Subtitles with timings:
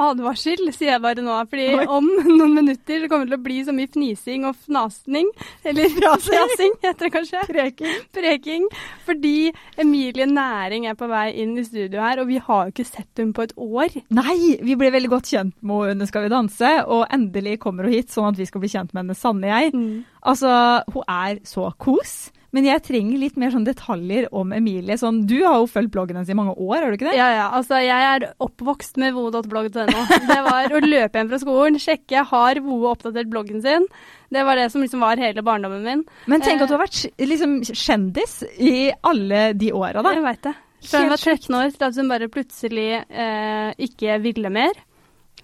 [0.00, 1.36] advarsel, sier jeg bare nå.
[1.50, 1.86] Fordi Oi.
[1.90, 2.08] om
[2.38, 5.30] noen minutter så kommer det til å bli så mye fnising og fnasning.
[5.64, 5.92] Eller
[6.28, 7.44] frasing, heter det kanskje.
[7.50, 7.98] Preking.
[8.14, 8.68] Preking.
[9.06, 12.88] Fordi Emilie Næring er på vei inn i studio her, og vi har jo ikke
[12.88, 13.98] sett henne på et år.
[14.14, 17.88] Nei, vi ble veldig godt kjent med henne under Skal vi danse, og endelig kommer
[17.88, 19.74] hun hit sånn at vi skal bli kjent med henne, Sanne jeg.
[19.74, 20.04] Mm.
[20.24, 20.50] Altså,
[20.94, 22.14] hun er så kos.
[22.54, 24.94] Men jeg trenger litt mer sånn detaljer om Emilie.
[25.00, 27.16] Sånn, du har jo fulgt bloggen hennes i mange år, har du ikke det?
[27.18, 27.46] Ja, ja.
[27.58, 30.04] Altså, jeg er oppvokst med voe.blogg.no.
[30.30, 33.88] Det var å løpe hjem fra skolen, sjekke har Voe oppdatert bloggen sin.
[34.34, 36.06] Det var det som liksom var hele barndommen min.
[36.30, 40.14] Men tenk at du har vært liksom, kjendis i alle de åra, da.
[40.14, 40.54] Jeg veit det.
[40.84, 44.78] Fra hun var 13 år til at hun bare plutselig eh, ikke ville mer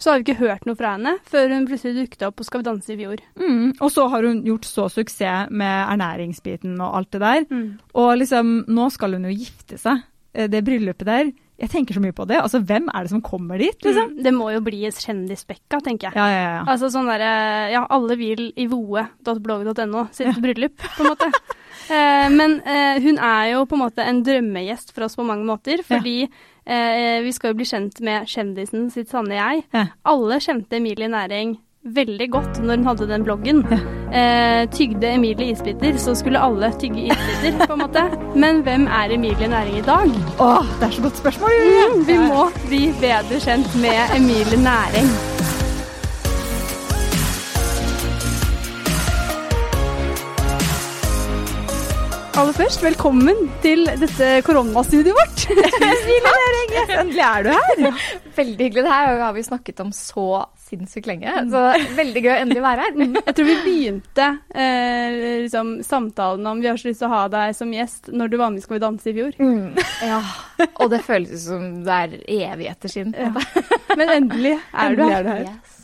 [0.01, 2.63] så har vi ikke hørt noe fra henne før hun plutselig dukket opp på Skal
[2.63, 3.21] vi danse i fjor.
[3.37, 7.45] Mm, og så har hun gjort så suksess med ernæringsbiten og alt det der.
[7.51, 7.67] Mm.
[8.01, 10.07] Og liksom, nå skal hun jo gifte seg.
[10.33, 11.33] Eh, det bryllupet der.
[11.61, 12.39] Jeg tenker så mye på det.
[12.41, 13.77] Altså, Hvem er det som kommer dit?
[13.85, 14.15] liksom?
[14.15, 16.17] Mm, det må jo bli kjendisbekka, tenker jeg.
[16.17, 16.61] Ja, ja, ja.
[16.65, 17.33] Altså sånn derre
[17.75, 20.37] Ja, alle vil i voe.blogg.no sitt ja.
[20.41, 21.29] bryllup, på en måte.
[21.97, 25.47] eh, men eh, hun er jo på en måte en drømmegjest for oss på mange
[25.49, 26.33] måter, fordi ja
[26.71, 29.65] Eh, vi skal jo bli kjent med kjendisen sitt sanne jeg.
[29.75, 29.87] Ja.
[30.07, 33.65] Alle kjente Emilie Næring veldig godt når hun hadde den bloggen.
[33.71, 33.79] Ja.
[34.11, 38.03] Eh, tygde Emilie isbiter, så skulle alle tygge isbiter, på en måte.
[38.35, 40.11] Men hvem er Emilie Næring i dag?
[40.41, 41.51] Åh, det er så godt spørsmål!
[41.95, 45.15] Mm, vi må bli bedre kjent med Emilie Næring.
[52.41, 55.43] aller først, velkommen til dette koronastudioet vårt.
[57.03, 57.99] Endelig er du her.
[58.37, 58.85] Veldig hyggelig.
[58.87, 61.35] Det her har vi snakket om så sinnssykt lenge.
[61.51, 61.63] Så
[61.99, 62.97] veldig gøy å endelig være her.
[62.97, 63.19] Mm.
[63.19, 67.25] Jeg tror vi begynte eh, liksom, samtalen om vi har så lyst til å ha
[67.33, 69.37] deg som gjest når du var med i Skal vi danse i fjor.
[69.41, 69.81] Mm.
[70.11, 70.21] Ja,
[70.81, 72.17] og det føles som det er
[72.53, 73.15] evigheter siden.
[73.19, 73.35] Ja.
[73.99, 75.19] Men endelig er du her.
[75.19, 75.51] Er du her.
[75.51, 75.77] Yes.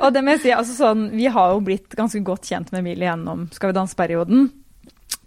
[0.00, 2.80] og det må jeg si, altså sånn, Vi har jo blitt ganske godt kjent med
[2.80, 4.48] Emilie gjennom Skal vi danse-perioden.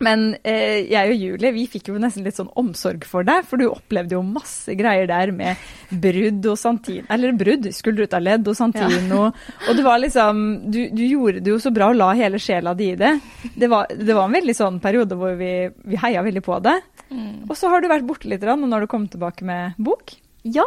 [0.02, 3.62] Men eh, jeg og Julie vi fikk jo nesten litt sånn omsorg for deg, for
[3.62, 7.06] du opplevde jo masse greier der med brudd og santin...
[7.14, 9.30] Eller brudd, skulder ut av ledd og santin Ja.
[9.70, 10.42] Og det var liksom
[10.74, 13.14] du, du, gjorde det jo så bra og la hele sjela di i det.
[13.56, 15.54] Det var, det var en veldig sånn periode hvor vi,
[15.88, 16.76] vi heia veldig på det.
[17.14, 17.46] Mm.
[17.48, 20.16] Og så har du vært borte litt, og nå har du kommet tilbake med bok.
[20.44, 20.66] Ja.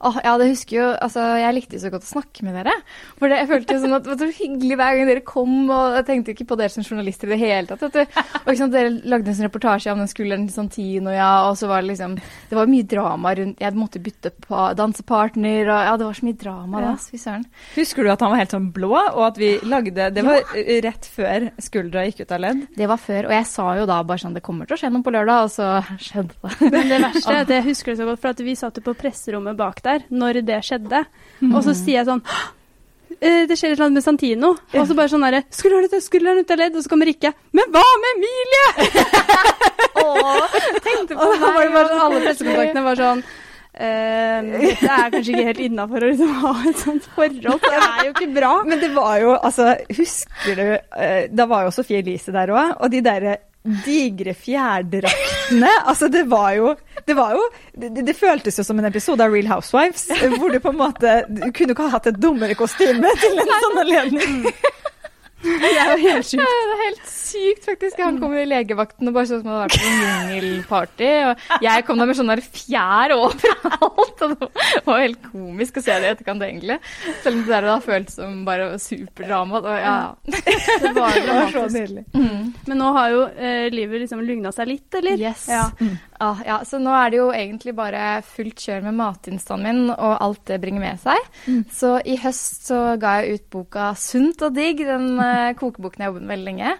[0.00, 2.72] Åh, ja, det husker jo Altså, jeg likte jo så godt å snakke med dere.
[3.18, 5.56] For det, jeg følte jo sånn at det var så hyggelig hver gang dere kom,
[5.68, 7.82] og jeg tenkte jo ikke på dere som journalister i det hele tatt.
[7.84, 8.20] Vet du.
[8.40, 11.58] Og ikke sant, Dere lagde en sånn reportasje om den skulderen til Santino, ja, og
[11.58, 15.88] så var det liksom Det var mye drama rundt Jeg måtte bytte på dansepartner, og
[15.88, 16.94] ja, det var så mye drama da.
[17.00, 17.44] Fy søren.
[17.74, 20.78] Husker du at han var helt sånn blå, og at vi lagde Det var ja.
[20.86, 22.64] rett før skuldra gikk ut av ledd?
[22.76, 24.92] Det var før, og jeg sa jo da bare sånn Det kommer til å skje
[24.94, 26.72] noe på lørdag, og så skjedde det.
[26.72, 28.86] Men det verste er at jeg husker det så godt, for at vi satt jo
[28.86, 31.04] på presserommet bak der når det skjedde.
[31.40, 31.52] Mm.
[31.54, 32.22] Og så sier jeg sånn
[33.18, 34.54] eh, det skjer et eller annet med Santino.
[34.74, 36.78] Og så bare sånn derre Skulle han ut, skulle han ut av ledd?
[36.78, 37.34] Og så kommer Rikke.
[37.56, 38.88] Men hva med Emilie?!
[40.00, 41.70] Åh, tenkte på og meg.
[41.74, 43.24] Var sånn, alle pressekontaktene var sånn
[43.70, 47.62] Uh, det er kanskje ikke helt innafor å liksom ha et sånt forhold.
[47.62, 48.50] Det er jo ikke bra.
[48.66, 52.74] Men det var jo, altså Husker du uh, Da var jo Sofie Elise der òg,
[52.76, 53.36] og de derre
[53.84, 55.70] digre fjærdraktene.
[55.84, 56.74] Altså, det var jo
[57.06, 57.42] Det, var jo,
[57.76, 60.06] det, det føltes jo som en episode av Real Housewives,
[60.38, 63.52] hvor du på en måte Du kunne ikke ha hatt et dummere kostyme til en
[63.66, 64.40] sånn anledning.
[65.40, 66.42] Det er jo helt sjukt.
[66.70, 68.00] det er helt sykt, faktisk.
[68.04, 71.10] Han kom i legevakten og bare så ut som han hadde vært på en jungelparty.
[71.30, 74.24] Og jeg kom der med sånn der fjær overalt.
[74.26, 76.78] Og det var helt komisk å se det i etterkant, egentlig.
[77.24, 79.62] Selv om det der da føltes som bare superdrama.
[79.62, 79.96] Og ja,
[80.28, 82.06] det var, det var så nydelig.
[82.12, 82.52] Mm.
[82.68, 85.20] Men nå har jo eh, livet liksom lugna seg litt, eller?
[85.20, 85.48] Yes.
[85.50, 85.68] Ja.
[85.80, 85.96] Mm.
[86.20, 90.18] Ah, ja, så nå er det jo egentlig bare fullt kjør med matinnstanden min og
[90.20, 91.28] alt det bringer med seg.
[91.48, 91.62] Mm.
[91.72, 96.10] Så i høst så ga jeg ut boka Sunt og digg, den uh, kokeboken jeg
[96.10, 96.74] jobbet med veldig lenge.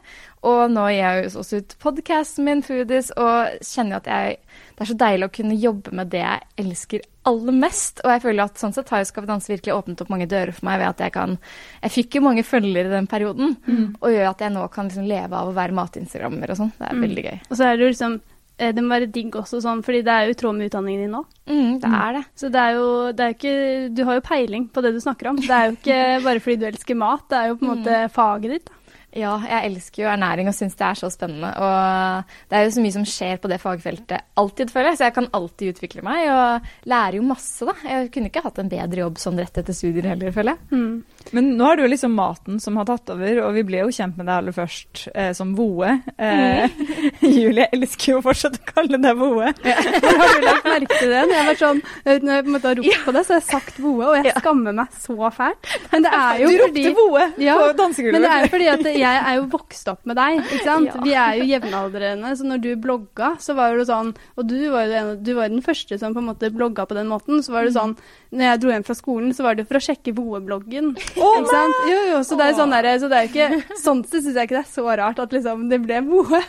[0.51, 4.37] Og nå gir jeg også ut podkasten min, Foodies, og kjenner at jeg,
[4.77, 8.01] det er så deilig å kunne jobbe med det jeg elsker aller mest.
[8.05, 10.29] Og jeg føler at sånn sett har jo Skal vi danse virkelig åpnet opp mange
[10.29, 11.39] dører for meg ved at jeg kan
[11.83, 13.87] Jeg fikk jo mange følgere i den perioden, mm.
[14.01, 16.77] og gjør at jeg nå kan liksom leve av å være matinstagrammer og sånn.
[16.77, 17.07] Det er mm.
[17.09, 17.41] veldig gøy.
[17.49, 18.21] Og så er det jo liksom
[18.61, 21.15] det må være digg også, sånn, fordi det er jo i tråd med utdanningen din
[21.17, 21.23] nå.
[21.51, 22.25] Mm, det er det.
[22.39, 23.55] Så det er jo det er ikke
[23.97, 25.41] Du har jo peiling på det du snakker om.
[25.41, 27.97] Det er jo ikke bare fordi du elsker mat, det er jo på en måte
[28.05, 28.15] mm.
[28.15, 28.71] faget ditt.
[28.71, 28.77] Da.
[29.11, 31.51] Ja, jeg elsker jo ernæring og syns det er så spennende.
[31.59, 35.01] Og det er jo så mye som skjer på det fagfeltet alltid, føler jeg.
[35.01, 37.75] Så jeg kan alltid utvikle meg og lærer jo masse, da.
[37.83, 40.79] Jeg kunne ikke hatt en bedre jobb sånn rett etter studier heller, føler jeg.
[40.79, 41.20] Mm.
[41.37, 43.93] Men nå er det jo liksom maten som har tatt over, og vi ble jo
[43.95, 45.93] kjent med deg aller først eh, som Voe.
[46.19, 46.73] Eh,
[47.37, 49.53] Julie elsker jo fortsatt å kalle deg Voe.
[49.71, 49.77] Ja.
[49.77, 51.21] har du lagt merke til det?
[51.29, 53.35] Når jeg, var sånn, eh, når jeg på en måte har ropt på det, så
[53.35, 55.71] har jeg sagt Voe, og jeg skammer meg så fælt.
[55.93, 58.17] Men det er jo Du fordi ropte Voe Ja, på dansegulvet.
[58.17, 60.91] Men det er jo fordi at jeg er jo vokst opp med deg, ikke sant.
[60.91, 61.05] Ja.
[61.05, 64.91] Vi er jo jevnaldrende, så når du blogga, så var det sånn Og du var
[64.91, 67.43] jo var den første som på en måte blogga på den måten.
[67.45, 67.97] Så var det sånn
[68.31, 70.93] Når jeg dro hjem fra skolen, så var det for å sjekke Voe-bloggen.
[70.95, 71.79] ikke sant?
[71.91, 74.37] Jo, jo, så det er sånn der, så det er jo ikke Sånn sett syns
[74.39, 76.41] jeg ikke det er så rart at liksom det ble Voe.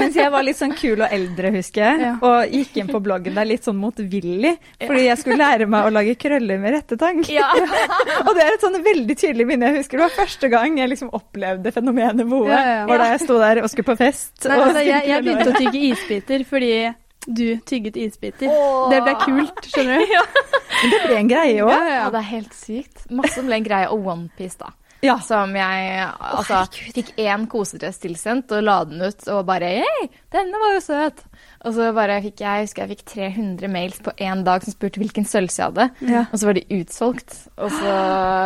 [0.00, 2.12] Mens jeg var litt sånn kul og eldre, husker jeg, Ja.
[2.26, 5.94] og gikk inn på bloggen der litt sånn motvillig, fordi jeg skulle lære meg å
[5.94, 7.22] lage krøller med rettetang.
[7.30, 7.46] Ja.
[8.26, 9.70] og det er et sånn veldig tydelig minne.
[9.70, 12.48] Jeg husker det var første gang jeg liksom opplevde fenomenet Voe.
[12.50, 12.86] Ja, ja, ja.
[12.90, 14.32] Var da jeg sto der og skulle på fest.
[14.42, 16.72] Nei, og altså, jeg, jeg begynte å tygge isbiter fordi
[17.28, 18.48] du tygget isbiter.
[18.48, 18.84] Åh.
[18.92, 20.46] Det ble kult, skjønner du.
[20.82, 21.70] Men det ble en greie òg.
[21.72, 22.10] Ja, Ja, ja.
[22.14, 23.06] det er helt sykt.
[23.10, 23.88] Masse ble en greie.
[23.94, 24.72] Og OnePiece, da.
[25.04, 25.18] Ja.
[25.22, 26.64] Som jeg altså,
[26.94, 31.24] fikk én kosedress tilsendt og la den ut og bare Hei, denne var jo søt!
[31.66, 34.74] Og så bare fikk jeg, jeg husker jeg fikk 300 mails på én dag som
[34.74, 35.86] spurte hvilken sølvs jeg hadde.
[36.06, 36.20] Ja.
[36.30, 37.34] Og så var de utsolgt.
[37.58, 37.94] Og så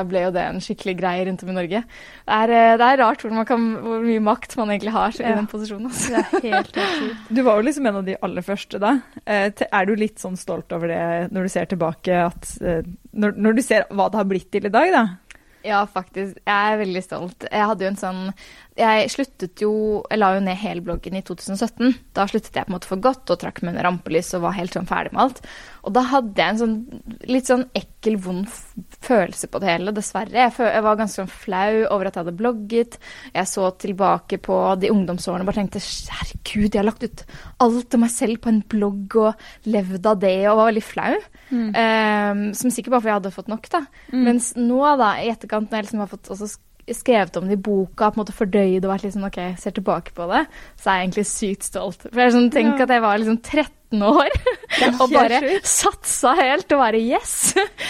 [0.09, 1.83] ble jo det en skikkelig greie rundt om i Norge.
[1.85, 5.13] Det er, eh, det er rart hvor, man kan, hvor mye makt man egentlig har
[5.21, 5.35] i Ja.
[5.37, 5.91] den posisjonen.
[5.93, 6.09] Altså.
[6.09, 7.29] Det er helt, helt.
[7.37, 8.95] Du var jo liksom en av de aller første da.
[9.27, 12.81] Eh, Er du litt sånn stolt over det når du ser tilbake, at eh,
[13.13, 15.05] når, når du ser hva det har blitt til i dag, da?
[15.65, 16.39] Ja, faktisk.
[16.47, 17.47] Jeg er veldig stolt.
[17.51, 18.23] Jeg hadde jo en sånn
[18.79, 19.73] Jeg sluttet jo
[20.09, 21.93] Jeg la jo ned hele bloggen i 2017.
[22.17, 24.57] Da sluttet jeg på en måte for godt og trakk meg under rampelys og var
[24.57, 25.43] helt sånn ferdig med alt.
[25.83, 26.77] Og da hadde jeg en sånn
[27.29, 28.49] litt sånn ekkel, vond
[29.03, 30.47] følelse på det hele, dessverre.
[30.47, 32.99] Jeg, jeg var ganske sånn flau over at jeg hadde blogget.
[33.35, 37.25] Jeg så tilbake på de ungdomsårene og bare tenkte herregud, jeg har lagt ut
[37.67, 41.13] alt om meg selv på en blogg og levd av det og var veldig flau.
[41.53, 43.85] Um, som sikkert bare fordi jeg hadde fått nok, da.
[44.15, 46.55] Mens nå, da, i etterkant, når jeg liksom har fått også
[46.97, 49.75] skrevet om det i boka, på en måte fordøyd og vært litt sånn OK, ser
[49.77, 50.47] tilbake på det,
[50.81, 52.07] så er jeg egentlig sykt stolt.
[52.09, 52.83] For jeg sånn, tenk Ja.
[52.87, 54.31] at jeg var liksom 13 år
[55.03, 55.67] og bare sjukt.
[55.69, 57.35] satsa helt og bare yes!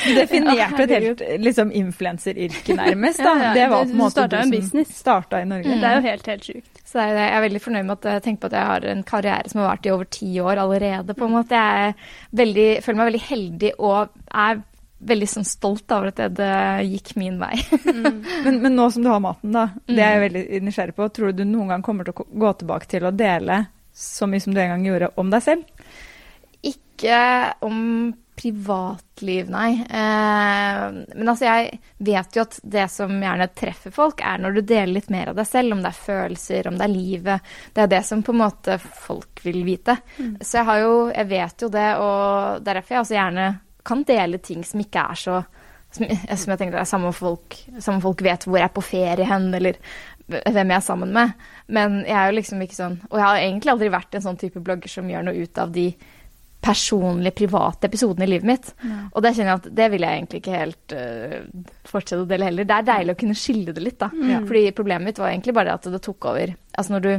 [0.03, 3.23] Du definerte et helt liksom influenseryrke, nærmest.
[3.23, 3.35] da.
[3.39, 3.53] Ja, ja.
[3.55, 4.97] Det var på en måte du du som business.
[4.99, 5.77] starta i Norge.
[5.79, 6.83] Det er jo helt, helt sjukt.
[6.93, 9.49] Så jeg er veldig fornøyd med at jeg tenker på at jeg har en karriere
[9.49, 11.15] som har vært i over ti år allerede.
[11.17, 11.55] på en måte.
[11.57, 11.95] Jeg er
[12.43, 14.61] veldig, føler meg veldig heldig og er
[15.03, 16.53] veldig sånn stolt over at det,
[16.89, 17.57] gikk min vei.
[18.43, 21.07] Men, men nå som du har maten, da, det er jeg veldig nysgjerrig på.
[21.15, 23.61] Tror du du noen gang kommer til å gå tilbake til å dele
[23.95, 25.93] så mye som du en gang gjorde, om deg selv?
[26.67, 27.21] Ikke
[27.67, 27.79] om
[28.43, 29.73] privatliv, nei.
[29.73, 30.85] Eh,
[31.15, 34.95] men altså, jeg vet jo at det som gjerne treffer folk, er når du deler
[34.97, 35.77] litt mer av deg selv.
[35.77, 37.53] Om det er følelser, om det er livet.
[37.75, 39.99] Det er det som på en måte folk vil vite.
[40.41, 43.47] Så jeg har jo Jeg vet jo det, og det er derfor jeg også gjerne
[43.87, 45.43] kan dele ting som ikke er så
[45.93, 49.27] som, som jeg tenker er samme folk, samme folk vet hvor jeg er på ferie
[49.29, 49.77] hen, eller
[50.33, 51.35] hvem jeg er sammen med.
[51.69, 54.39] Men jeg er jo liksom ikke sånn Og jeg har egentlig aldri vært en sånn
[54.41, 55.91] type blogger som gjør noe ut av de
[56.63, 58.69] personlige, private episodene i livet mitt.
[59.11, 61.39] Og det kjenner jeg at det vil jeg egentlig ikke helt uh,
[61.91, 62.69] fortsette å dele heller.
[62.71, 64.13] Det er deilig å kunne skille det litt, da.
[64.47, 66.55] Fordi problemet mitt var egentlig bare at det tok over.
[66.79, 67.13] Altså når du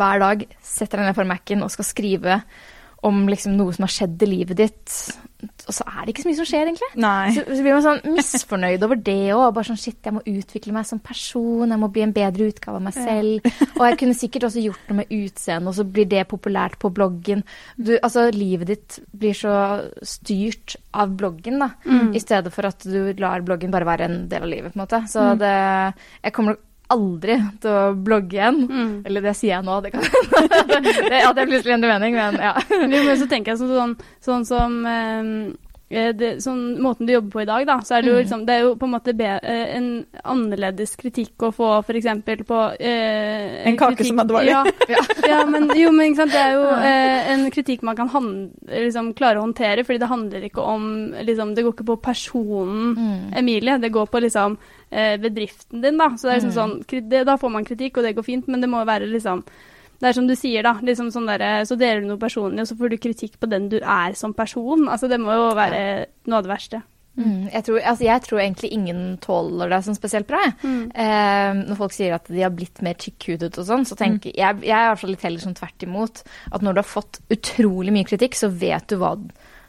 [0.00, 2.40] hver dag setter deg ned for Mac-en og skal skrive
[3.06, 4.96] om liksom noe som har skjedd i livet ditt,
[5.40, 6.88] og så er det ikke så mye som skjer, egentlig.
[7.00, 7.32] Nei.
[7.36, 9.44] Så, så blir man sånn misfornøyd over det òg.
[9.56, 12.80] Bare sånn shit, jeg må utvikle meg som person, jeg må bli en bedre utgave
[12.80, 13.50] av meg selv.
[13.76, 16.92] Og jeg kunne sikkert også gjort noe med utseendet, og så blir det populært på
[16.94, 17.44] bloggen.
[17.76, 19.54] Du, altså, livet ditt blir så
[20.06, 21.72] styrt av bloggen, da.
[22.14, 24.84] I stedet for at du lar bloggen bare være en del av livet, på en
[24.86, 25.04] måte.
[25.10, 28.60] Så det Jeg kommer nok aldri til å blogge igjen.
[29.06, 32.54] Eller det sier jeg nå, det kan hende At jeg plutselig endrer mening, men ja.
[32.70, 35.34] Men jo, men så tenker jeg sånn, sånn, sånn som ehm,
[35.90, 38.44] eh, det, sånn, Måten du jobber på i dag, da, så er det jo, liksom,
[38.48, 39.88] det er jo på en måte be, eh, en
[40.22, 42.08] annerledes kritikk å få f.eks.
[42.48, 44.54] på eh, En kake som er dårlig.
[44.54, 44.64] Ja,
[45.28, 48.28] ja, men, jo, men ikke sant, det er jo eh, en kritikk man kan han,
[48.70, 50.90] liksom, klare å håndtere, fordi det handler ikke om
[51.26, 56.08] liksom, Det går ikke på personen Emilie, det går på liksom eh, bedriften din, da.
[56.18, 56.78] Så det er liksom sånn,
[57.10, 59.44] det, da får man kritikk, og det går fint, men det må være liksom
[60.00, 60.78] det er som du sier, da.
[60.80, 63.68] Liksom sånn der, så deler du noe personlig, og så får du kritikk på den
[63.68, 64.88] du er som person.
[64.88, 65.82] Altså, det må jo være
[66.24, 66.80] noe av det verste.
[67.18, 70.40] Mm, jeg, tror, altså, jeg tror egentlig ingen tåler det sånn spesielt bra.
[70.62, 70.82] Mm.
[71.04, 74.62] Eh, når folk sier at de har blitt mer tykkhudet og sånn, så tenker jeg
[74.64, 76.22] Jeg er i hvert fall litt heller sånn tvert imot.
[76.54, 79.16] At når du har fått utrolig mye kritikk, så vet du hva,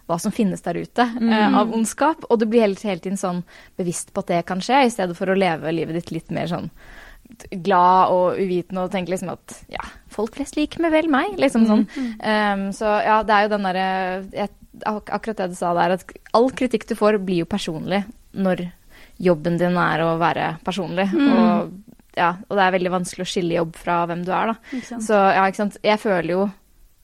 [0.09, 2.25] hva som finnes der ute eh, av ondskap.
[2.29, 3.43] Og du blir hele, hele tiden sånn
[3.79, 6.51] bevisst på at det kan skje, i stedet for å leve livet ditt litt mer
[6.51, 6.71] sånn
[7.63, 11.67] glad og uvitende og tenke liksom at ja, folk flest liker meg vel meg, liksom
[11.69, 11.85] sånn.
[11.95, 14.49] Um, så ja, det er jo den derre
[14.87, 18.69] ak Akkurat det du sa der, at all kritikk du får, blir jo personlig når
[19.21, 21.09] jobben din er å være personlig.
[21.11, 21.73] Og,
[22.17, 24.79] ja, og det er veldig vanskelig å skille jobb fra hvem du er, da.
[25.03, 25.77] Så ja, ikke sant.
[25.85, 26.47] Jeg føler jo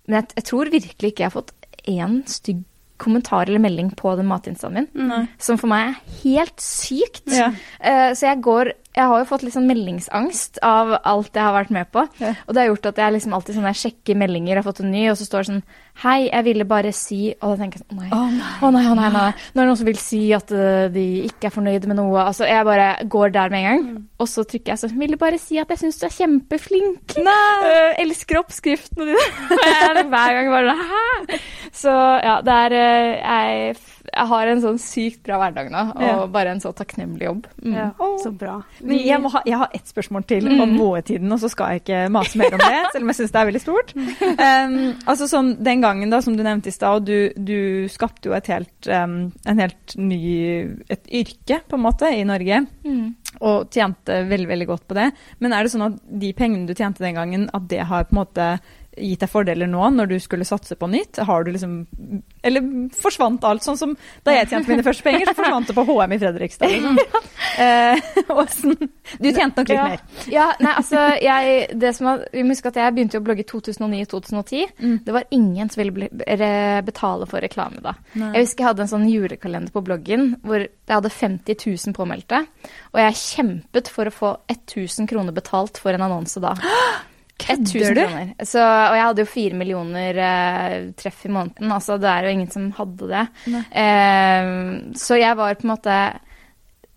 [0.07, 1.53] Men jeg, jeg tror virkelig ikke jeg har fått
[1.91, 2.63] én stygg
[3.01, 4.89] kommentar eller melding på den matinstaen min.
[5.09, 5.23] Nei.
[5.41, 7.25] Som for meg er helt sykt.
[7.31, 7.51] Ja.
[7.81, 11.53] Uh, så jeg går Jeg har jo fått litt sånn meldingsangst av alt jeg har
[11.53, 12.05] vært med på.
[12.21, 12.31] Ja.
[12.47, 14.81] Og det har gjort at jeg liksom alltid sånn jeg sjekker meldinger, jeg har fått
[14.81, 15.61] en ny, og så står det sånn
[15.97, 18.09] Hei, jeg ville bare si Og da tenker jeg sånn Å nei.
[18.13, 18.49] Å, nei.
[18.61, 19.29] Å nei, å nei, nei.
[19.33, 22.19] Nå er det noen som vil si at eh, de ikke er fornøyd med noe.
[22.21, 23.81] Altså, jeg bare går der med en gang.
[23.87, 24.03] Mm.
[24.21, 27.17] Og så trykker jeg sånn Ville bare si at jeg syns du er kjempeflink.
[27.25, 27.33] Nei.
[27.65, 29.25] Uh, elsker oppskriftene dine.
[29.57, 31.41] Og er hver gang bare Hæ?
[31.73, 33.73] Så ja, det er uh, jeg,
[34.07, 36.25] jeg har en sånn sykt bra hverdag nå, og Ja.
[36.31, 37.47] bare en så takknemlig jobb.
[37.63, 37.73] Mm.
[37.75, 37.91] Ja,
[38.23, 38.61] så bra.
[38.81, 41.81] Men jeg, må ha, jeg har ett spørsmål til om boetiden, og så skal jeg
[41.83, 43.93] ikke mase mer om det, selv om jeg syns det er veldig stort.
[43.97, 48.29] Um, altså sånn, Den gangen da, som du nevnte i stad, og du, du skapte
[48.29, 50.23] jo et helt, um, en helt ny
[50.89, 52.63] et yrke, på en måte, i Norge.
[52.85, 53.15] Mm.
[53.41, 55.11] Og tjente veldig veldig godt på det.
[55.43, 58.15] Men er det sånn at de pengene du tjente den gangen, at det har på
[58.15, 58.47] en måte
[58.97, 61.19] gitt deg fordeler nå når du skulle satse på nytt?
[61.27, 61.77] Har du liksom
[62.43, 62.65] Eller
[62.97, 63.63] forsvant alt?
[63.65, 66.73] Sånn som da jeg tjente mine første penger, så forsvant det på HM i Fredrikstad.
[66.75, 66.99] Liksom.
[67.57, 67.97] Eh,
[69.17, 69.85] du tjente nok litt Ja.
[69.89, 70.01] mer.
[70.29, 73.41] Ja, nei, altså, jeg, det som var, vi må huske at jeg begynte å blogge
[73.41, 74.75] i 2009-2010.
[74.77, 74.93] Mm.
[75.07, 76.09] Det var ingen som ville
[76.85, 77.95] betale for reklame da.
[78.13, 78.29] Nei.
[78.35, 82.43] Jeg husker jeg hadde en sånn julekalender på bloggen hvor jeg hadde 50 000 påmeldte.
[82.93, 86.53] Og jeg kjempet for å få 1000 kroner betalt for en annonse da.
[87.37, 88.45] 1000 Kødder du?
[88.45, 91.71] Så, og jeg hadde jo fire millioner eh, treff i måneden.
[91.71, 93.25] Altså, det er jo ingen som hadde det.
[93.53, 93.63] Nei.
[93.83, 94.49] Eh,
[94.97, 95.97] så jeg var på en måte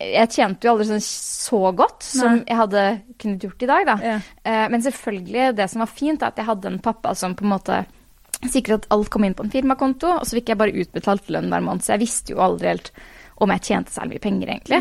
[0.00, 2.84] Jeg tjente jo aldri sånn så godt som jeg hadde
[3.20, 3.96] kunnet gjort i dag, da.
[4.00, 4.18] Ja.
[4.48, 7.44] Eh, men selvfølgelig, det som var fint, er at jeg hadde en pappa som på
[7.44, 7.82] en måte
[8.48, 11.50] sikret at alt kom inn på en firmakonto, og så fikk jeg bare utbetalt lønn
[11.52, 11.84] hver måned.
[11.84, 12.88] Så jeg visste jo aldri helt
[13.40, 14.80] om jeg tjente særlig mye penger, egentlig.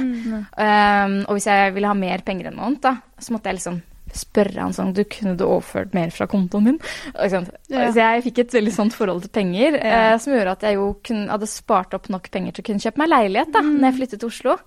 [0.56, 3.80] Um, og hvis jeg ville ha mer penger enn måned, da, så måtte jeg liksom
[4.16, 6.80] spørre han sånn Du, kunne du overført mer fra kontoen min?
[7.14, 7.92] Ja.
[7.94, 10.88] Så jeg fikk et veldig sånt forhold til penger, eh, som gjorde at jeg jo
[11.06, 13.98] kunne, hadde spart opp nok penger til å kunne kjøpe meg leilighet da når jeg
[14.00, 14.58] flyttet til Oslo.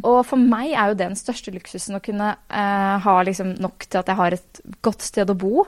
[0.00, 3.88] Og for meg er jo det den største luksusen å kunne eh, ha liksom nok
[3.88, 5.64] til at jeg har et godt sted å bo.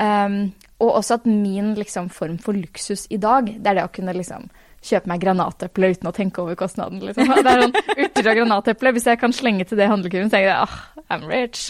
[0.00, 0.42] Um,
[0.80, 4.16] og også at min liksom, form for luksus i dag, det er det å kunne
[4.16, 4.48] liksom
[4.80, 7.02] kjøpe meg granateple uten å tenke over kostnaden.
[7.04, 7.28] Liksom.
[7.28, 8.92] Det er sånn urter og granateple.
[8.96, 10.78] Hvis jeg kan slenge til det handlekurven, tenker jeg ah,
[11.10, 11.66] I'm rich.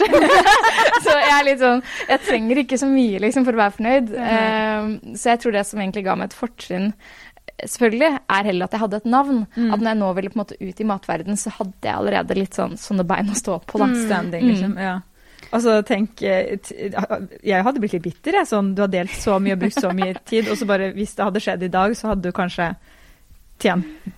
[1.05, 4.15] så jeg er litt sånn Jeg trenger ikke så mye liksom, for å være fornøyd.
[4.15, 6.89] Um, så jeg tror det som egentlig ga meg et fortrinn
[7.67, 9.43] selvfølgelig, er heller at jeg hadde et navn.
[9.53, 12.37] At når jeg nå ville på en måte ut i matverden, så hadde jeg allerede
[12.37, 13.81] litt sånn sånne bein å stå på.
[13.81, 13.89] da.
[14.05, 14.77] Standing, liksom.
[14.81, 14.95] Ja.
[15.51, 16.55] Altså, tenk eh,
[17.43, 18.49] Jeg hadde blitt litt bitter, jeg.
[18.49, 21.15] Sånn, du har delt så mye og brukt så mye tid, og så bare Hvis
[21.17, 22.71] det hadde skjedd i dag, så hadde du kanskje
[23.61, 24.17] tjent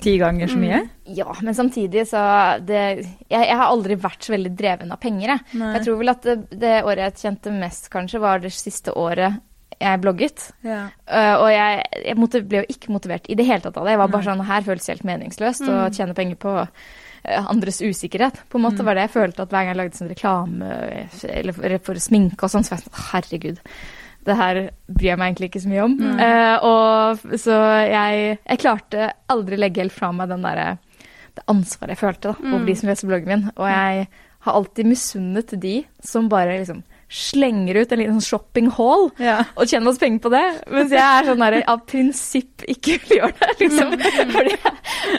[0.00, 0.80] ti ganger så mye?
[1.04, 2.20] Ja, men samtidig så
[2.64, 2.82] det,
[3.28, 5.34] jeg, jeg har aldri vært så veldig dreven av penger.
[5.34, 5.72] Jeg, Nei.
[5.76, 9.42] jeg tror vel at det, det året jeg tjente mest, kanskje, var det siste året
[9.80, 10.46] jeg blogget.
[10.64, 10.86] Ja.
[11.08, 13.96] Uh, og jeg, jeg måtte, ble jo ikke motivert i det hele tatt av det.
[13.96, 18.44] Jeg var bare sånn Her føles helt meningsløst å tjene penger på uh, andres usikkerhet.
[18.48, 20.70] På en måte var det jeg følte at hver gang jeg lagde sånn reklame
[21.34, 23.60] eller for, for sminke og sånn, så var jeg sånn Herregud.
[24.24, 25.94] Det her bryr jeg meg egentlig ikke så mye om.
[26.00, 27.58] Uh, og så
[27.90, 30.74] jeg, jeg klarte aldri legge helt fra meg den derre
[31.34, 33.46] det ansvaret jeg følte da, over de som leser bloggen min.
[33.56, 34.06] Og jeg
[34.46, 39.44] har alltid misunnet de som bare liksom slenger ut en liten shopping hall Ja.
[39.54, 40.44] og tjener masse penger på det.
[40.72, 43.94] Mens jeg er sånn der av prinsipp ikke vil gjøre det, liksom.
[44.34, 44.54] Fordi,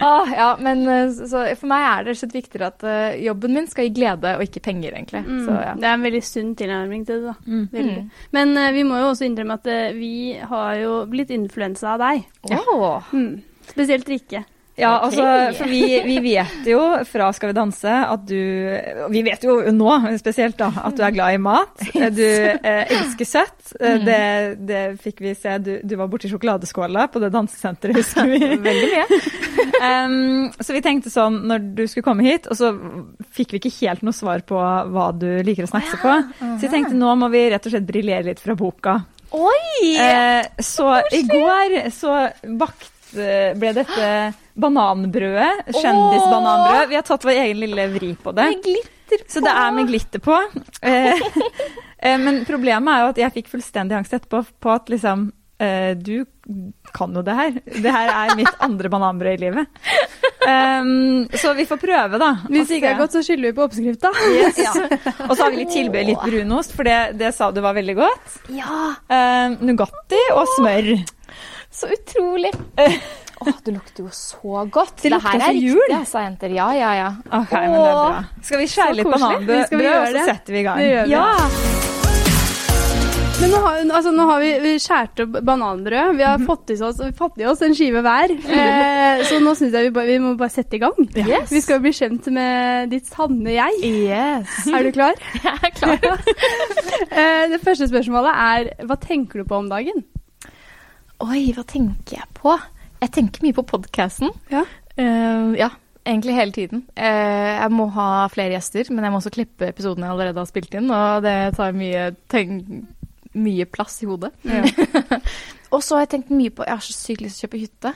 [0.01, 3.69] ah, ja, men eh, så for meg er det slett viktigere at uh, jobben min
[3.71, 5.23] skal gi glede og ikke penger, egentlig.
[5.45, 5.75] Så ja.
[5.77, 7.35] Det er en veldig sunn tilnærming til det, da.
[7.45, 7.67] Mm.
[7.71, 8.09] Mm.
[8.35, 12.03] Men uh, vi må jo også innrømme at uh, vi har jo blitt influensa av
[12.03, 12.25] deg.
[12.51, 13.13] Åh.
[13.13, 13.43] Mm.
[13.69, 14.43] Spesielt Rikke.
[14.75, 15.07] Ja, okay.
[15.07, 18.35] altså, for vi, vi vet jo fra Skal vi danse at du
[19.13, 21.85] Vi vet jo nå spesielt da, at du er glad i mat.
[22.15, 23.71] Du eh, elsker søtt.
[23.79, 24.19] Eh, Det,
[24.67, 25.55] det fikk vi se.
[25.63, 28.41] Du, du var borti sjokoladeskåla på det dansesenteret, husker vi.
[28.69, 29.07] Veldig mye.
[29.75, 32.69] Um, så vi tenkte sånn når du skulle komme hit, og så
[33.35, 36.13] fikk vi ikke helt noe svar på hva du liker å snakke på.
[36.39, 38.95] Så vi tenkte nå må vi rett og slett briljere litt fra boka.
[39.35, 39.95] Oi!
[39.99, 42.13] Eh, så i går så
[42.59, 44.09] bakt, ble dette
[44.55, 46.89] bananbrødet, kjendisbananbrød.
[46.89, 48.49] Vi har tatt vår egen lille vri på det.
[48.53, 49.31] Med glitter på.
[49.31, 50.37] Så det er med glitter på.
[50.81, 51.25] Eh,
[51.99, 55.27] eh, men problemet er jo at jeg fikk fullstendig angst etterpå på at liksom
[55.59, 56.25] eh, du
[56.95, 57.59] kan jo det her.
[57.65, 59.81] Det her er mitt andre bananbrød i livet.
[60.45, 62.31] Um, så vi får prøve, da.
[62.45, 64.11] Hvis det ikke er godt, så skylder vi på oppskrifta.
[64.29, 64.59] Yes.
[64.61, 64.73] Ja.
[65.29, 67.97] Og så har vi litt tilbud litt brunost, for det, det, sa du var veldig
[67.97, 68.39] godt.
[68.53, 68.93] Ja.
[69.09, 70.93] Um, Nugatti og smør.
[71.75, 72.51] Så utrolig.
[73.35, 75.01] Å, det lukter jo så godt.
[75.03, 75.81] Det, det her er jul.
[75.83, 76.53] riktig, sa jenter.
[76.55, 77.09] Ja, ja, ja.
[77.27, 78.21] Ok, men det er bra.
[78.47, 80.79] Skal vi skjære litt bananbrød, og så setter vi i gang?
[80.79, 81.17] Det gjør vi.
[81.17, 81.83] Ja.
[83.35, 86.15] Men nå har, altså, nå har vi, vi skåret opp bananbrød.
[86.15, 88.31] Vi har fått i oss, fått i oss en skive hver.
[88.31, 90.95] Eh, så nå syns jeg vi, bare, vi må bare sette i gang.
[91.19, 91.51] Yes.
[91.51, 93.81] Vi skal bli kjent med ditt sanne jeg.
[93.83, 94.55] Yes.
[94.71, 95.19] Er du klar?
[95.43, 95.99] Jeg er klar.
[97.15, 100.01] Eh, det første spørsmålet er hva tenker du på om dagen?
[101.23, 102.53] Oi, hva tenker jeg på?
[102.99, 104.31] Jeg tenker mye på podkasten.
[104.51, 104.65] Ja.
[104.97, 105.69] ja,
[106.03, 106.83] egentlig hele tiden.
[106.97, 110.49] Uh, jeg må ha flere gjester, men jeg må også klippe episodene jeg allerede har
[110.49, 112.09] spilt inn, og det tar mye,
[113.35, 114.33] mye plass i hodet.
[115.73, 117.63] og så har jeg tenkt mye på Jeg har så sykt lyst til å kjøpe
[117.63, 117.95] hytte.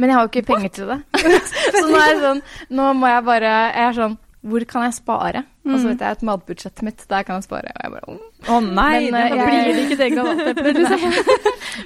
[0.00, 0.98] Men jeg har jo ikke penger til det.
[1.76, 2.38] så nå er jeg sånn
[2.72, 4.14] Nå må jeg bare Jeg er sånn
[4.48, 5.42] Hvor kan jeg spare?
[5.62, 7.70] Og så vet jeg at matbudsjettet mitt, der kan jeg spare.
[7.70, 8.16] Og jeg bare.
[8.50, 11.00] Å nei, Men, det eh, jeg- Blir ikke det granatepplet, liksom?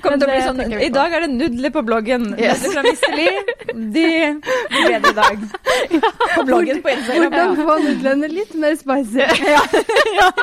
[0.00, 2.24] kommer til å bli sånn I dag er det nudler på bloggen.
[2.40, 2.62] Yes.
[2.64, 3.26] Nudler fra Misseli.
[3.76, 4.06] De
[4.72, 5.44] blir bedre i dag.
[6.32, 7.28] På bloggen på Instagram.
[7.36, 9.28] Hvordan få nudlene litt mer spicy?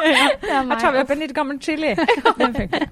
[0.03, 1.95] Her tar vi opp en litt gammel chili.
[2.39, 2.87] Den funker.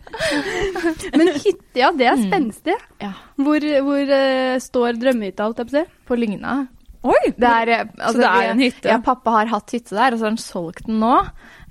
[1.18, 2.78] Men hytte, ja, det er spenstig.
[3.04, 3.14] Ja.
[3.38, 6.00] Hvor, hvor uh, står drømmehytta, holdt jeg på å si?
[6.10, 6.62] På Lygna.
[7.02, 7.32] Oi!
[7.34, 8.90] Det er, altså, så det er en hytte?
[8.92, 11.16] Ja, pappa har hatt hytte der, og så har han solgt den nå.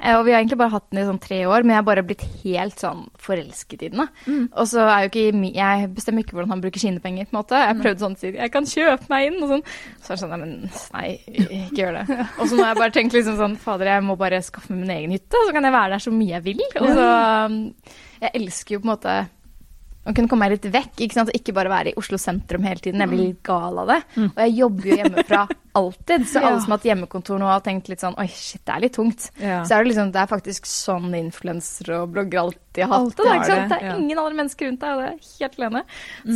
[0.00, 1.86] Eh, Og vi har egentlig bare hatt den i sånn tre år, men jeg har
[1.86, 4.02] bare blitt helt sånn forelsket i den.
[4.26, 4.48] Mm.
[4.50, 7.40] Og så er jo ikke Jeg bestemmer ikke hvordan han bruker sine penger, på en
[7.44, 7.62] måte.
[7.62, 9.64] Jeg prøvde sånn å si jeg kan kjøpe meg inn, og sånn.
[10.02, 10.54] Så er det sånn, nei, men
[10.98, 11.08] nei,
[11.62, 12.20] ikke gjør det.
[12.40, 14.82] Og så nå har jeg bare tenkt liksom sånn, fader, jeg må bare skaffe meg
[14.82, 16.64] min egen hytte, så kan jeg være der så mye jeg vil.
[16.80, 17.10] Og så
[17.46, 17.60] um,
[18.26, 19.20] Jeg elsker jo på en måte
[20.10, 21.30] å kunne komme meg litt vekk, ikke sant?
[21.34, 23.00] ikke bare være i Oslo sentrum hele tiden.
[23.00, 24.00] Jeg blir litt gal av det.
[24.26, 25.42] Og jeg jobber jo hjemmefra
[25.80, 26.60] alltid, så alle Ja.
[26.64, 29.30] som har hatt hjemmekontor nå har tenkt litt sånn oi, shit, det er litt tungt.
[29.38, 29.60] Ja.
[29.64, 33.24] Så er det liksom, det er faktisk sånn influensere og bloggere alltid har hatt Alltid
[33.26, 33.34] det.
[33.34, 33.60] Ikke sant?
[33.60, 33.96] det, Det er ja.
[33.98, 35.82] ingen andre mennesker rundt deg, og det er helt alene.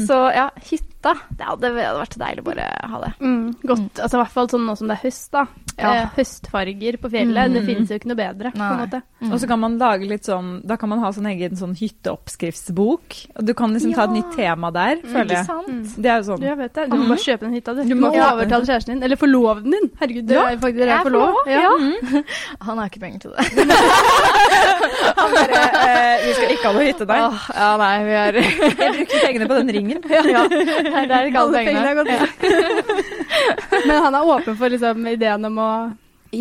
[0.09, 1.13] Så ja, hytta.
[1.37, 3.11] Det hadde, vært deilig å bare ha det.
[3.21, 4.01] Mm, godt.
[4.01, 5.43] Altså, I hvert fall sånn nå som det er høst, da.
[5.75, 5.91] Ja.
[5.91, 7.53] Eh, høstfarger på fjellet.
[7.55, 9.01] Det finnes jo ikke noe bedre, på en måte.
[9.31, 13.17] Og så kan man lage litt sånn Da kan man ha sånn egen sånn hytteoppskriftsbok.
[13.39, 15.79] Og du kan liksom ta et nytt tema der, føler Ikke jeg.
[16.05, 16.85] Det er jo sånn Jeg vet det.
[16.91, 17.83] Du må bare kjøpe den hytta, du.
[17.89, 19.03] Du må kjøpe overtale kjæresten din.
[19.09, 19.89] Eller forloveden din.
[20.01, 21.33] Herregud, det Ja, er faktisk dere er forlova.
[21.45, 22.23] forlova, ja.
[22.69, 23.45] Han har ikke penger til det.
[25.21, 27.25] Han bare eh, Vi skal ikke ha noe hytte der.
[27.29, 28.39] Åh, ja, nei, vi har
[28.85, 30.01] Jeg brukte pengene på den ringen.
[30.35, 32.29] ja, Det er ikke alle pengene pengene.
[33.89, 35.71] Men han er åpen for liksom, ideen om å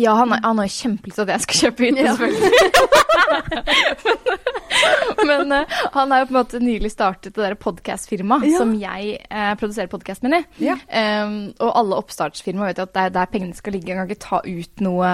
[0.00, 2.14] Ja, han har, han har jo kjempelyst til at jeg skal kjøpe hytte, Ja.
[2.18, 3.64] selvfølgelig.
[5.28, 8.58] Men eh, han har jo på en måte nylig startet det der podkastfirmaet Ja.
[8.60, 10.44] som jeg uh, produserer podkasten min i.
[10.66, 10.76] Ja.
[11.24, 13.92] Um, og alle oppstartsfirmaer vet jo at det er der pengene skal ligge.
[13.94, 15.12] En kan ikke ta ut noe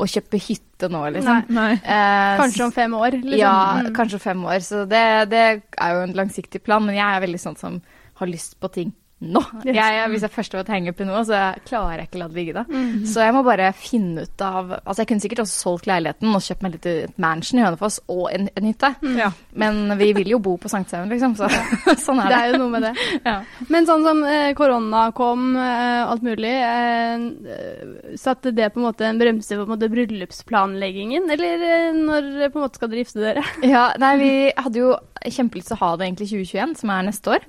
[0.00, 1.42] og kjøpe hytte nå, liksom.
[1.52, 1.72] Nei.
[1.76, 3.38] Eh, Kanskje om fem år, liksom.
[3.40, 3.92] Ja, Mm.
[3.96, 4.58] kanskje om fem år.
[4.64, 5.42] Så det, det
[5.76, 6.84] er jo en langsiktig plan.
[6.86, 7.80] Men jeg er veldig sånn som
[8.20, 9.40] har lyst på ting nå.
[9.68, 12.28] Jeg, hvis jeg først vært henge opp i noe, så klarer jeg ikke å la
[12.32, 12.62] det ligge da.
[12.70, 13.02] Mm.
[13.10, 16.44] Så jeg må bare finne ut av Altså, jeg kunne sikkert også solgt leiligheten og
[16.44, 18.90] kjøpt meg litt et mansion i Hønefoss og en, en hytte.
[19.18, 19.28] Ja.
[19.60, 21.36] Men vi vil jo bo på Sankthanshaugen, liksom.
[21.36, 21.50] Så
[22.06, 22.40] sånn er Det det.
[22.40, 22.94] er jo noe med det.
[23.30, 23.36] Ja.
[23.70, 29.04] Men sånn som eh, korona kom, eh, alt mulig, eh, satte det på en måte
[29.06, 31.28] en bremse på en måte bryllupsplanleggingen?
[31.30, 33.44] Eller eh, når eh, på en måte skal dere gifte dere?
[33.66, 34.94] Ja, nei, vi hadde jo
[35.28, 37.46] kjempelyst til å ha det egentlig 2021, som er neste år.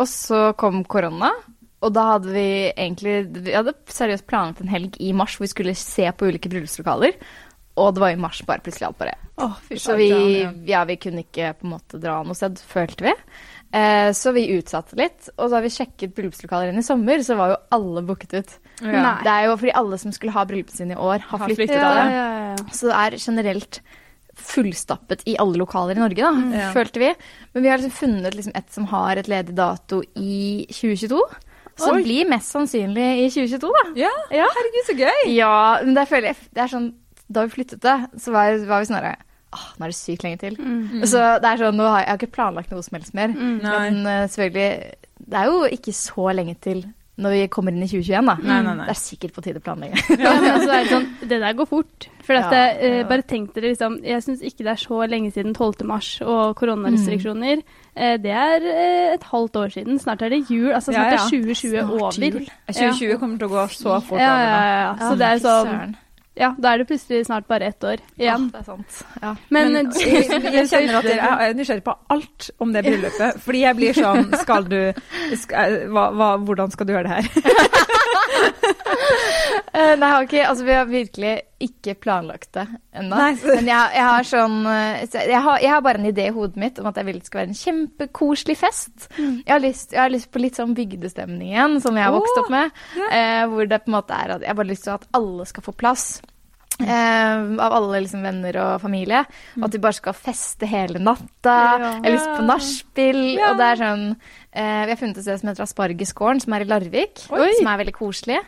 [0.00, 1.32] Og så kom korona,
[1.82, 5.50] og da hadde vi egentlig Vi hadde seriøst planlagt en helg i mars hvor vi
[5.52, 7.16] skulle se på ulike bryllupslokaler.
[7.80, 10.10] Og det var i mars bare plutselig alt bare oh, Så vi,
[10.68, 13.14] ja, vi kunne ikke på en måte dra noe sted, følte vi.
[13.72, 15.30] Eh, så vi utsatte litt.
[15.38, 18.52] Og da vi sjekket bryllupslokaler inn i sommer, så var jo alle booket ut.
[18.84, 19.16] Ja.
[19.24, 21.64] Det er jo fordi alle som skulle ha bryllupet sitt i år, har Har flyttet.
[21.64, 22.76] flyttet Ja, av det.
[22.76, 23.80] Så det er generelt
[24.38, 26.72] fullstappet i alle lokaler i Norge, da, Ja.
[26.72, 27.14] følte vi.
[27.54, 31.20] Men vi har liksom funnet liksom et som har et ledig dato i 2022.
[31.76, 32.02] Så Oi.
[32.04, 33.84] blir mest sannsynlig i 2022, da.
[33.96, 34.46] Ja, Ja.
[34.46, 35.34] herregud, så gøy!
[35.34, 36.94] Ja, men det føler jeg Det er sånn
[37.32, 39.16] Da vi flyttet det, så var, var vi sånn herre
[39.54, 40.54] Åh, nå er det sykt lenge til.
[41.04, 43.28] Så det er sånn, nå har jeg, jeg har ikke planlagt noe som helst mer.
[43.28, 44.92] Mm, Men eh, selvfølgelig
[45.28, 46.84] Det er jo ikke så lenge til
[47.22, 48.34] når vi kommer inn i 2021, da.
[48.42, 48.86] Nei, nei, nei.
[48.90, 50.02] Det er sikkert på tide å planlegge.
[50.22, 52.08] Ja, men så er det sånn, det der går fort.
[52.22, 53.06] For at Ja, det, eh, ja.
[53.10, 55.82] bare tenk dere liksom, Jeg syns ikke det er så lenge siden 12.
[55.90, 57.62] mars og koronarestriksjoner.
[57.96, 59.98] Eh, det er eh, et halvt år siden.
[60.02, 60.70] Snart er det jul.
[60.72, 61.18] Altså snart ja.
[61.18, 62.22] er 2020 Snart over.
[62.22, 62.46] jul.
[62.70, 64.62] 2020 kommer til å gå så fort Ja, over ja, nå.
[64.62, 64.94] ja, ja.
[65.10, 65.96] Så det er sånn.
[66.34, 68.24] Ja, da er det plutselig snart bare ett år igjen.
[68.24, 69.00] Ja, det er sant.
[69.20, 69.34] Ja.
[69.52, 73.40] Men, Men jeg, jeg kjenner at jeg er nysgjerrig på alt om det bryllupet.
[73.44, 74.78] Fordi jeg blir sånn Skal du
[75.36, 77.80] skal, hva, hva, Hvordan skal du gjøre det her?
[79.72, 81.30] Eh, nei, ikke, altså, vi har virkelig
[81.64, 82.64] ikke planlagt det
[82.98, 83.16] ennå.
[83.40, 86.60] Men jeg, jeg har sånn eh, jeg har, jeg har bare en idé i hodet
[86.60, 89.06] mitt om at jeg vil det skal være en kjempekoselig fest.
[89.16, 92.42] Jeg, har lyst, jeg har lyst på litt sånn bygdestemning igjen, som jeg har vokst
[92.42, 92.82] opp med.
[93.08, 95.48] Eh, hvor det på en måte er at jeg bare har lyst til at alle
[95.48, 96.06] skal få plass.
[96.82, 99.22] Eh, av alle liksom, venner og familie.
[99.58, 101.54] Og at vi bare skal feste hele natta.
[101.54, 101.92] Ja.
[101.94, 103.22] Jeg har lyst på nachspiel.
[103.36, 103.52] Ja.
[103.52, 106.66] Og det er sånn eh, Vi har funnet et sted som heter Aspargesgården, som er
[106.66, 107.26] i Larvik.
[107.32, 107.48] Oi.
[107.58, 108.42] Som er veldig koselig.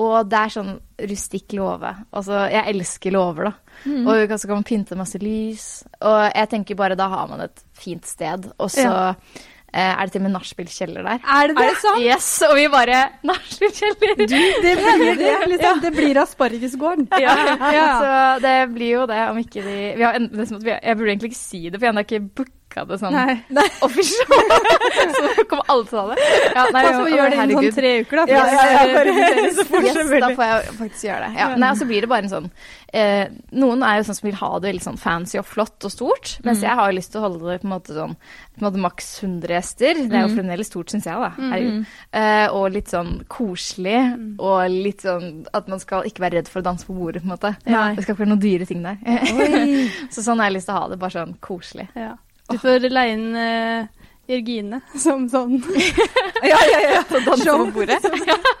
[0.00, 0.72] Og det er sånn
[1.10, 1.92] rustikk låve.
[2.10, 3.74] Altså, jeg elsker låver, da.
[3.84, 4.06] Mm.
[4.10, 5.66] Og så kan man pynte masse lys.
[6.02, 8.48] Og jeg tenker bare da har man et fint sted.
[8.58, 11.20] Og så eh, er det til og med nachspielkjeller der.
[11.24, 12.02] Er det Er det sant?
[12.04, 14.14] Yes, og vi bare Nachspielkjeller!
[14.20, 14.28] Det
[14.64, 17.08] det, liksom, det blir Aspargesgården.
[17.20, 17.36] Ja,
[17.74, 17.86] Ja.
[17.98, 21.40] Så det blir jo det, om ikke de vi har, er Jeg burde egentlig ikke
[21.40, 22.52] si det, for jeg har ikke booka
[22.88, 23.66] det sånn Nei.
[23.86, 24.42] official.
[25.16, 26.28] så kom alle til å ta det.
[26.54, 28.24] Ja, nei, altså, å det innen sånn tre uker, da.
[28.34, 31.38] Ja, ja, ja, bare- så fort Yes, da får jeg faktisk gjøre det.
[31.38, 31.48] Ja.
[31.54, 32.48] Nei, og så blir det bare en sånn
[32.94, 35.92] eh, Noen er jo sånn som vil ha det veldig sånn fancy og flott og
[35.94, 38.16] stort, mens jeg har jo lyst til å holde det på en måte sånn
[38.54, 39.98] på en måte maks 100 gjester.
[40.06, 41.30] Det er jo fremdeles stort, syns jeg, da.
[41.34, 41.88] Herregud.
[42.14, 43.96] Eh, og litt sånn koselig,
[44.38, 47.28] og litt sånn at man skal ikke være redd for å danse på bordet, på
[47.28, 47.50] en måte.
[47.66, 47.88] Nei.
[47.96, 49.00] Det skal ikke være noen dyre ting der.
[50.14, 51.88] så sånn har jeg lyst til å ha det, bare sånn koselig.
[51.98, 52.14] Ja.
[52.52, 53.86] Du får leie inn uh,
[54.28, 55.58] Jørgine som sånn
[56.50, 57.02] Ja, ja, ja.
[57.24, 58.00] Danse på bordet.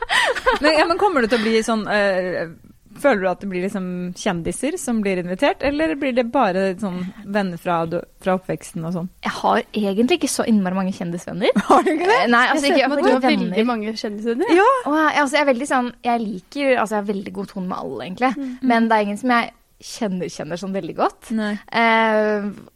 [0.62, 2.52] Men, ja, men kommer det til å bli sånn uh,
[3.00, 7.00] Føler du at det blir liksom kjendiser som blir invitert, eller blir det bare sånn
[7.26, 7.80] venner fra,
[8.22, 9.08] fra oppveksten og sånn?
[9.26, 11.50] Jeg har egentlig ikke så innmari mange kjendisvenner.
[11.66, 12.20] Har du ikke det?
[12.20, 13.50] Eh, Nei, altså ser ikke, meg du har venner.
[13.50, 14.54] veldig mange kjendisvenner.
[14.54, 14.68] Ja.
[14.86, 17.66] Og jeg, altså, jeg er veldig sånn Jeg liker Altså, jeg har veldig god tone
[17.72, 18.32] med alle, egentlig.
[18.38, 18.54] Mm.
[18.70, 19.52] Men det er ingen som jeg
[19.90, 21.34] kjenner, kjenner sånn veldig godt.
[21.34, 21.52] Nei.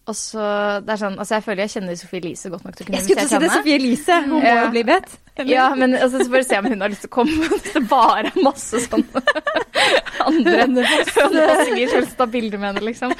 [0.08, 0.42] Og så
[0.86, 2.98] Det er sånn Altså, jeg føler jeg kjenner Sofie Elise godt nok til å kunne
[2.98, 4.20] Jeg skulle til å si det, Sophie Elise.
[4.24, 4.54] Hun må Ja.
[4.64, 5.16] jo bli bedt.
[5.38, 5.52] eller?
[5.54, 7.48] Ja, men altså, så bare se om hun har lyst til å komme.
[7.52, 9.04] Hvis det bare er masse sånn
[10.28, 13.12] andre Hønefossinger som vil ta bilder med henne, liksom.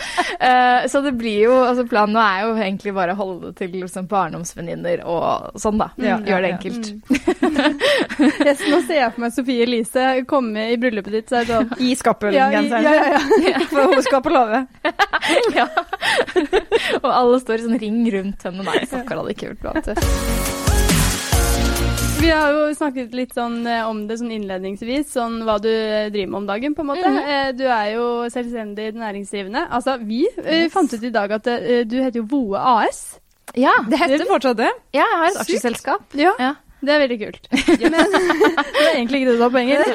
[0.42, 3.60] Uh, så det blir jo Altså, planen nå er jo egentlig bare å holde det
[3.60, 5.90] til liksom, barndomsvenninner og sånn, da.
[6.02, 6.58] Ja, Gjør det ja, ja.
[6.58, 6.86] enkelt.
[8.48, 11.54] Yes, nå ser jeg for meg Sofie Elise komme i bryllupet ditt, så er det
[11.54, 12.82] sånn I Skappelen-genseren.
[12.82, 12.82] Skappølen-genseren.
[12.82, 13.64] ja, ja, ja.
[13.70, 14.64] For hun skal på låve.
[15.58, 15.66] ja.
[17.04, 18.64] og alle står i sånn ring rundt henne.
[18.66, 19.92] Nei, stakkar, hadde ikke gjort du.
[22.18, 26.10] Vi har jo snakket litt sånn eh, om det sånn innledningsvis, sånn hva du eh,
[26.10, 27.12] driver med om dagen, på en måte.
[27.14, 27.56] Mm.
[27.58, 29.68] Du er jo selvstendig næringsdrivende.
[29.70, 30.72] Altså, vi yes.
[30.74, 31.50] fant ut i dag at
[31.88, 33.02] du heter jo Voe AS.
[33.56, 34.72] Ja, Det heter fortsatt det.
[34.92, 36.18] ja, jeg har et aksjeselskap.
[36.18, 36.54] Ja, Ja.
[36.80, 37.48] Det er veldig kult.
[37.82, 39.82] Men det er egentlig ikke det som er poenget.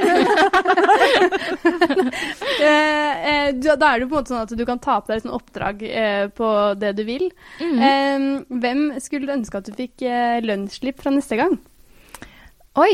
[2.63, 5.09] Eh, eh, Da er det jo på en måte sånn at du kan ta på
[5.11, 6.47] deg et oppdrag eh, på
[6.79, 7.25] det du vil.
[7.59, 10.03] Eh, Hvem skulle du ønske at du fikk
[10.45, 11.57] lønnsslipp fra neste gang?
[12.79, 12.93] Oi.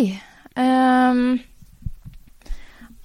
[0.60, 1.38] Um,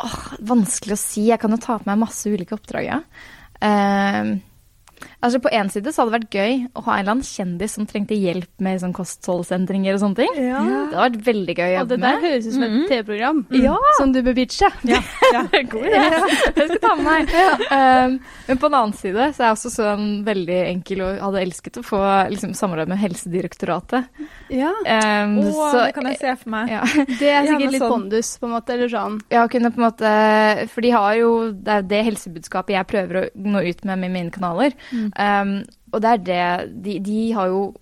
[0.02, 1.26] åh, vanskelig å si.
[1.28, 2.98] Jeg kan jo ta på meg masse ulike oppdrag, ja.
[3.64, 4.36] Ehm,
[5.24, 7.74] altså På én side så hadde det vært gøy å ha en eller annen kjendis
[7.78, 10.32] som trengte hjelp med sånn kostholdsendringer og sånne ting.
[10.36, 11.84] Det hadde vært veldig gøy å jobbe med.
[11.84, 12.26] Og det der med.
[12.28, 13.76] høres ut som et TV-program Ja.
[13.98, 14.70] som du bør pitche.
[14.94, 15.00] Ja.
[15.32, 15.42] ja.
[15.72, 16.02] God idé.
[16.04, 17.32] Jeg skal ta med meg.
[17.72, 21.42] Um, men på den annen side så er jeg også sånn veldig enkel og hadde
[21.46, 24.08] elsket å få liksom, samarbeid med Helsedirektoratet.
[24.52, 24.70] Ja.
[24.84, 26.70] Um, Å, så- det kan jeg se for meg.
[26.74, 26.82] ja.
[27.24, 29.18] Det er sikkert litt sånn- pondus, på en måte, eller sånn.
[29.32, 30.10] Ja, kunne på en måte
[30.72, 34.10] For de har jo Det er det helsebudskapet jeg prøver å nå ut med med
[34.10, 34.72] mine kanaler.
[35.14, 37.74] Um, og det er det de, de har jo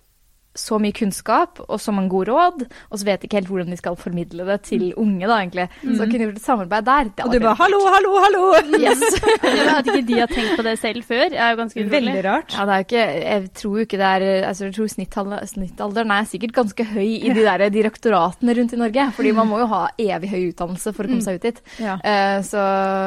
[0.55, 3.71] så mye kunnskap og så mange gode råd, og så vet de ikke helt hvordan
[3.73, 5.67] de skal formidle det til unge, da, egentlig.
[5.81, 7.03] Så kunne gjort et samarbeid der.
[7.17, 8.43] Det Og du bare 'hallo, hallo, hallo'!
[8.79, 9.01] Yes.
[9.43, 11.91] Men At ikke de har tenkt på det selv før, er jo ganske utrolig.
[12.13, 12.53] Veldig rart.
[12.57, 15.47] Ja, det er jo ikke Jeg tror jo ikke det er Altså, jeg tror snittalderen,
[15.47, 19.11] snittalderen er sikkert ganske høy i de der direktoratene rundt i Norge.
[19.15, 21.61] Fordi man må jo ha evig høy utdannelse for å komme seg ut dit.
[21.79, 21.95] Ja.
[21.97, 22.61] Uh, så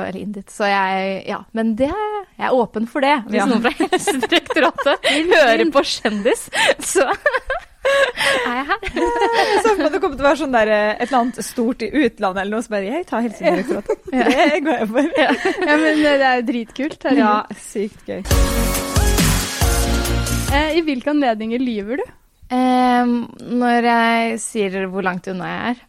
[0.09, 0.51] Eller inn dit.
[0.51, 1.45] Så jeg Ja.
[1.53, 1.93] Men det
[2.39, 3.15] jeg er åpen for det.
[3.29, 3.47] Hvis Ja.
[3.47, 6.49] noen fra Helsedirektoratet hører på Kjendis,
[6.81, 7.07] så
[8.46, 8.87] er jeg her.
[8.96, 11.85] Jeg så for det kommer til å være sånn der, eh, et eller annet stort
[11.87, 14.07] i utlandet eller noe, så bare jeg tar Helsedirektoratet.
[14.16, 15.11] Det går jeg for.
[15.22, 17.03] Ja, men det er jo dritkult.
[17.03, 17.22] herregud.
[17.22, 18.22] Ja, sykt gøy.
[20.57, 22.07] Eh, I hvilke anledninger lyver du?
[22.55, 23.12] Eh,
[23.61, 25.85] når jeg sier hvor langt unna jeg er.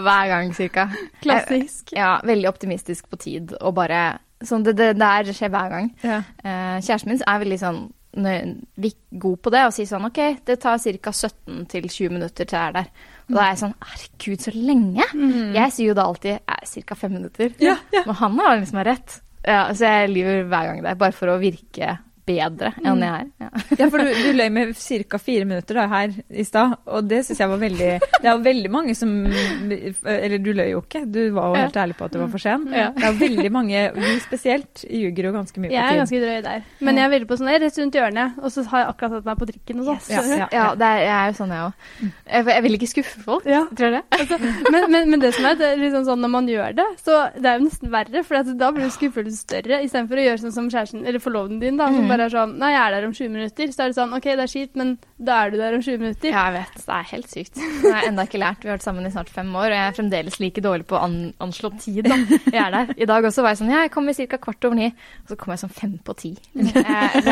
[0.00, 0.86] Hver gang, cirka.
[1.22, 1.92] Klassisk.
[1.96, 4.00] Ja, veldig optimistisk på tid og bare
[4.40, 5.90] sånn det, det der skjer hver gang.
[6.00, 6.22] Ja.
[6.40, 10.80] Eh, kjæresten min er veldig sånn god på det og sier sånn OK, det tar
[10.82, 11.12] ca.
[11.12, 12.92] 17 til 20 minutter til jeg er der.
[13.28, 15.06] Og da er jeg sånn Herregud, så lenge!
[15.54, 16.98] Jeg sier jo da alltid ca.
[16.98, 17.52] fem minutter.
[17.62, 18.02] Ja, ja.
[18.06, 19.20] Men han har liksom rett.
[19.46, 21.94] Ja, så jeg lyver hver gang det, bare for å virke
[22.26, 23.28] bedre enn jeg er.
[23.40, 23.50] Ja.
[23.80, 25.18] Ja, for du, du løy med ca.
[25.22, 28.42] fire minutter da, her i stad, og det syns jeg var veldig Det er jo
[28.44, 32.14] veldig mange som Eller du løy jo ikke, du var jo helt ærlig på at
[32.14, 32.66] du var for sen.
[32.74, 32.90] Ja.
[32.96, 35.78] Det er jo veldig mange, vi spesielt, ljuger jo ganske mye på tid.
[35.78, 36.66] Jeg er ganske drøy der.
[36.80, 39.30] Men jeg er veldig på sånn, rett rundt hjørnet, og så har jeg akkurat satt
[39.30, 40.00] meg på trikken og sånn.
[40.00, 40.10] Yes.
[40.10, 40.48] Ja, skjønner ja.
[40.56, 41.88] Ja, det er, jeg er jo sånn, jeg òg.
[42.30, 43.48] Jeg, jeg vil ikke skuffe folk.
[43.48, 43.62] Ja.
[43.80, 44.00] Tror jeg.
[44.00, 44.20] det?
[44.20, 44.38] Altså,
[44.74, 47.18] men, men, men det som er, det er liksom sånn når man gjør det, så
[47.36, 50.56] det er jo nesten verre, for da blir jo skuffelsen større, istedenfor å gjøre sånn
[50.56, 52.09] som kjæresten, eller forloveden din, da, som.
[52.10, 53.72] Bare er sånn Nei, jeg er der om 20 minutter.
[53.74, 55.98] Så er det sånn OK, det er kjipt, men da er du der om 20
[56.02, 56.28] minutter.
[56.34, 56.84] Ja, jeg vet.
[56.84, 57.54] Det er helt sykt.
[57.60, 58.62] Det har jeg enda ikke lært.
[58.64, 60.98] Vi har vært sammen i snart fem år, og jeg er fremdeles like dårlig på
[60.98, 62.04] å an anslå tid.
[62.10, 62.18] Da.
[62.50, 62.92] Jeg er der.
[62.96, 64.40] I dag også var jeg sånn Ja, jeg kommer ca.
[64.46, 64.90] kvart over ni.
[65.24, 66.32] Og så kommer jeg sånn fem på ti.
[66.54, 66.84] Det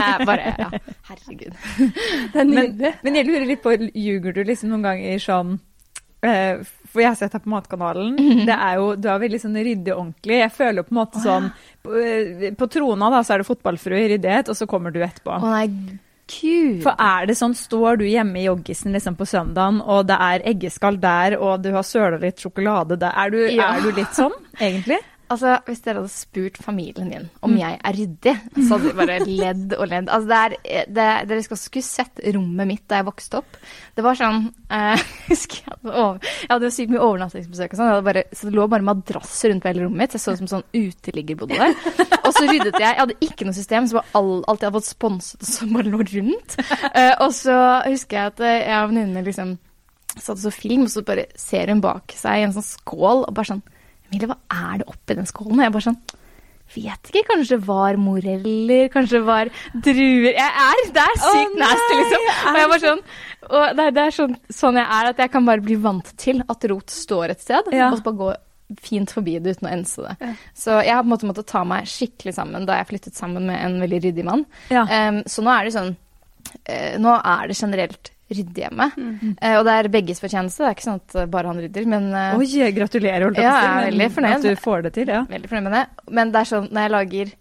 [0.05, 0.71] er bare Ja,
[1.11, 1.55] herregud.
[1.79, 2.95] Det er Men, nydelig.
[3.03, 5.57] men jeg lurer litt på, ljuger du liksom noen ganger sånn
[6.27, 8.17] eh, For jeg har sett deg på Matkanalen.
[8.49, 10.39] Det er jo, du er veldig sånn ryddig og ordentlig.
[10.41, 11.51] Jeg føler på en måte sånn
[11.85, 15.01] På, eh, på Trona da, så er det fotballfrue i ryddighet, og så kommer du
[15.05, 15.37] etterpå.
[15.37, 15.67] Å nei,
[16.29, 16.81] gud.
[16.85, 20.45] For er det sånn, står du hjemme i joggisen liksom på søndagen, og det er
[20.51, 23.71] eggeskall der, og du har søla litt sjokolade der, er du, Ja.
[23.77, 24.99] er du litt sånn, egentlig?
[25.29, 28.33] Altså, Hvis dere hadde spurt familien min om jeg er ryddig,
[28.65, 30.09] så hadde de bare ledd og ledd.
[30.09, 33.59] Altså, det er, det, Dere skal skulle sett rommet mitt da jeg vokste opp.
[33.99, 37.81] Det var sånn eh, husker jeg hadde, over, jeg hadde jo sykt mye overnattingsbesøk, og
[37.83, 37.93] sånn.
[38.09, 40.17] bare- Så det lå bare madrasser rundt på hele rommet mitt.
[40.17, 41.77] Så Jeg så ut som sånn uteligger bodde der.
[42.25, 42.89] Og så ryddet jeg.
[42.89, 45.93] Jeg hadde ikke noe system, så var all, alt jeg hadde fått sponset, som bare
[45.93, 46.59] lå rundt.
[46.95, 49.57] Eh, og så husker jeg at eh, jeg og venninnene liksom
[50.19, 53.27] satt og så film, og så bare ser hun bak seg i en sånn skål,
[53.29, 53.61] og bare sånn
[54.09, 55.59] Emilie, hva er det oppi den skålen?
[55.59, 56.01] Og jeg bare sånn
[56.69, 61.55] Vet ikke, kanskje det var moreller, kanskje det var druer Jeg er Det er sykt
[61.55, 62.27] oh, nasty, liksom.
[62.29, 63.01] Og jeg bare sånn
[63.49, 66.43] Og det det er sånn, sånn jeg er, at jeg kan bare bli vant til
[66.45, 67.89] at rot står et sted, Ja.
[67.89, 68.29] og så bare gå
[68.85, 70.11] fint forbi det uten å ense det.
[70.21, 70.33] Ja.
[70.53, 73.47] Så jeg har på en måte måttet ta meg skikkelig sammen da jeg flyttet sammen
[73.49, 74.45] med en veldig ryddig mann.
[74.69, 74.83] Ja.
[74.85, 78.89] Um, så nå er det sånn uh, Nå er det generelt ryddig hjemme.
[78.97, 79.35] Mm.
[79.41, 80.63] Uh, og det er begges fortjeneste.
[80.63, 83.49] Det er ikke sånn at eh, bare han rydder, men uh, Oi, gratulerer, holdt jeg
[83.49, 84.39] Ja, på å si, jeg er veldig fornøyd.
[84.39, 85.21] At du får det til, ja.
[85.29, 85.85] veldig fornøyd med det.
[86.19, 87.37] Men det er sånn, når jeg lager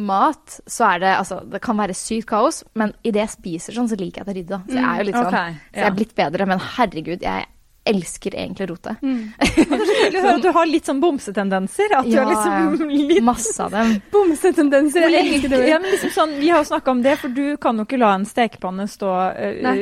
[0.00, 3.90] mat, så er det altså Det kan være sykt kaos, men idet jeg spiser sånn,
[3.90, 4.62] så liker jeg at jeg rydder.
[4.68, 7.48] Så jeg er jo litt sånn Ok, Så jeg er blitt bedre, men herregud, jeg
[7.84, 9.00] elsker egentlig rotet.
[9.02, 9.32] Mm.
[10.10, 11.92] Du du har litt sånn bomsetendenser?
[11.96, 13.94] At du Ja, har liksom litt Masse av dem.
[14.12, 15.06] Bomsetendenser.
[15.08, 15.60] Jeg elsker det.
[15.68, 17.98] ja, men liksom sånn, vi har jo snakka om det, for du kan jo ikke
[18.00, 19.80] la en stekepanne stå uh,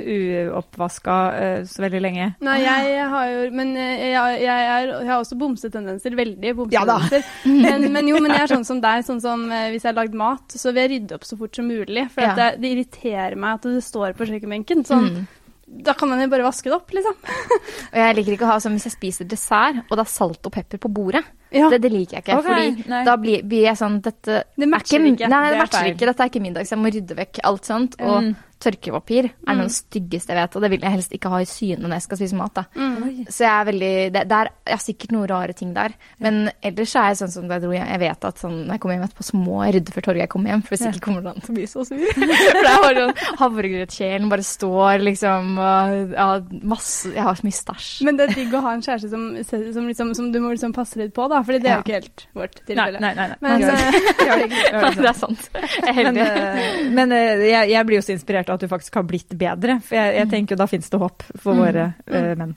[0.53, 2.29] uoppvaska eh, så veldig lenge.
[2.45, 6.17] Nei, jeg har jo Men eh, jeg, jeg, er, jeg har også bomsetendenser.
[6.19, 7.25] Veldig Ja bomsetendenser.
[7.47, 9.05] men, men jo, men jeg er sånn som deg.
[9.07, 11.57] Sånn som uh, hvis jeg har lagd mat, så vil jeg rydde opp så fort
[11.59, 12.09] som mulig.
[12.15, 12.33] For Ja.
[12.35, 14.85] at det, det irriterer meg at det står på kjøkkenbenken.
[14.89, 15.27] Sånn, Mm.
[15.69, 17.15] Da kan man jo bare vaske det opp, liksom.
[17.93, 20.49] Og jeg liker ikke å ha sånn hvis jeg spiser dessert, og det er salt
[20.49, 21.23] og pepper på bordet.
[21.55, 21.69] Ja.
[21.73, 22.39] Det, det liker jeg ikke.
[22.41, 23.03] Okay, fordi nei.
[23.07, 25.29] da blir, blir jeg sånn Dette Det er matcher ikke.
[25.33, 25.95] Nei, det, Det er matcher feil.
[25.95, 26.09] ikke.
[26.11, 27.97] Dette er ikke middag, så jeg må rydde vekk alt sånt.
[28.01, 28.35] Og Mm.
[28.63, 31.39] Tørkepapir er noe av det styggeste jeg vet, og det vil jeg helst ikke ha
[31.41, 32.55] i syne når jeg skal spise mat.
[32.59, 32.65] da.
[32.75, 33.27] Mm.
[33.31, 35.95] Så jeg er veldig det, det er jeg har sikkert noen rare ting der.
[36.19, 37.87] Men ellers er jeg sånn som da jeg dro hjem.
[37.89, 40.31] Jeg vet at sånn, når jeg kommer hjem etterpå, så må jeg rydde før Torgeir
[40.33, 40.63] kommer hjem.
[40.67, 42.03] For hvis ikke kommer han til å bli så sur.
[42.19, 46.27] for det er bare sånn havregrøtkjelen bare står liksom og ja,
[46.69, 47.89] masse Jeg har så mye stæsj.
[48.09, 50.75] Men det er digg å ha en kjæreste som, som, liksom, som du må liksom
[50.77, 51.41] passe litt på, da.
[51.47, 51.79] For det er Ja.
[51.79, 53.01] jo ikke helt vårt tilfelle.
[53.03, 53.27] nei, nei.
[53.29, 53.39] nei.
[53.45, 53.87] Men, Gjør det.
[53.87, 55.49] eh, det, det det er sant.
[55.55, 56.29] Jeg er Men, heldig.
[56.29, 59.35] Men, men eh, jeg, jeg blir jo så inspirert av at du faktisk har blitt
[59.39, 59.79] bedre.
[59.85, 61.61] For jeg, jeg tenker jo da finnes det håp for Mm.
[61.65, 62.55] våre eh, menn.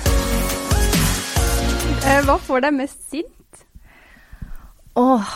[2.05, 3.65] eh, hva får deg mest sint?
[4.99, 5.33] Åh.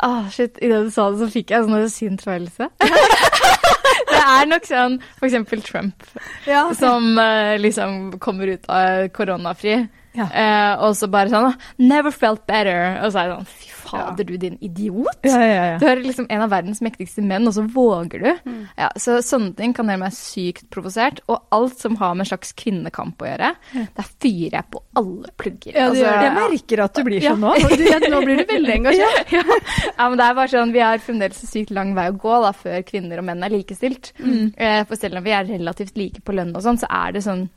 [0.00, 0.58] Ah, shit.
[0.62, 2.68] Idet du sa det, så fikk jeg en sånn sint følelse.
[4.12, 6.04] det er nok sånn for eksempel Trump,
[6.46, 6.68] Ja.
[6.78, 9.80] som uh, liksom kommer ut av koronafri.
[10.18, 10.24] Ja.
[10.32, 12.96] uh, og så bare sånn Never felt better.
[13.04, 15.20] Og så er det sånn Fy fader, du din idiot.
[15.26, 15.78] Ja, ja, ja.
[15.80, 18.30] Du er liksom en av verdens mektigste menn, og så våger du.
[18.48, 18.60] Mm.
[18.78, 21.22] Ja, så sånne ting kan gjøre meg sykt provosert.
[21.28, 23.52] Og alt som har med en slags kvinnekamp å gjøre,
[23.98, 25.74] der fyrer jeg på alle plugger.
[25.74, 26.04] Ja, det.
[26.04, 27.54] Jeg merker at du blir sånn nå.
[27.78, 29.34] Du, ja, nå blir du veldig engasjert.
[29.34, 29.44] ja.
[29.44, 32.40] ja, men det er bare sånn, Vi har fremdeles en sykt lang vei å gå
[32.44, 34.12] da, før kvinner og menn er likestilt.
[34.18, 34.52] Mm.
[34.56, 37.24] Eh, for selv om vi er relativt like på lønn, og sånn, så er det
[37.26, 37.48] sånn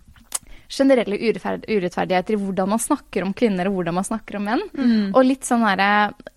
[0.71, 4.63] generelle urettferd urettferdigheter i hvordan man snakker om kvinner og hvordan man snakker om menn.
[4.77, 5.09] Mm.
[5.11, 5.89] Og litt sånn herre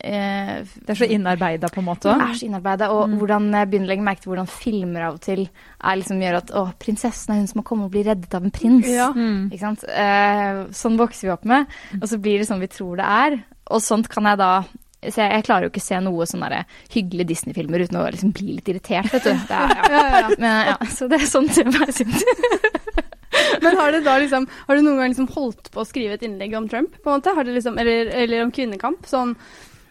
[0.02, 2.10] eh, Det er så innarbeida, på en måte.
[2.10, 3.18] det er så innarbeida, og Mm.
[3.20, 6.36] hvordan jeg begynner å legge merke til hvordan filmer av og til er liksom gjør
[6.42, 8.88] at å, prinsessen er hun som må komme og bli reddet av en prins.
[8.88, 9.10] Ja.
[9.12, 9.50] Mm.
[9.52, 9.84] Ikke sant?
[9.88, 11.66] Eh, sånn vokser vi opp med,
[12.00, 13.38] og så blir det sånn vi tror det er.
[13.70, 14.64] Og sånt kan jeg da
[15.04, 16.44] så jeg, jeg klarer jo ikke å se noe sånn
[16.94, 19.34] hyggelige Disney-filmer uten å liksom bli litt irritert, vet du.
[19.50, 19.88] Det er, ja.
[19.92, 20.36] Ja, ja, ja.
[20.38, 22.24] Men, ja, så det er sånn det er sint.
[23.64, 26.26] Men har du da liksom Har du noen gang liksom holdt på å skrive et
[26.26, 27.34] innlegg om Trump, på en måte?
[27.36, 29.06] Har du liksom, eller, eller om kvinnekamp?
[29.10, 29.36] Sånn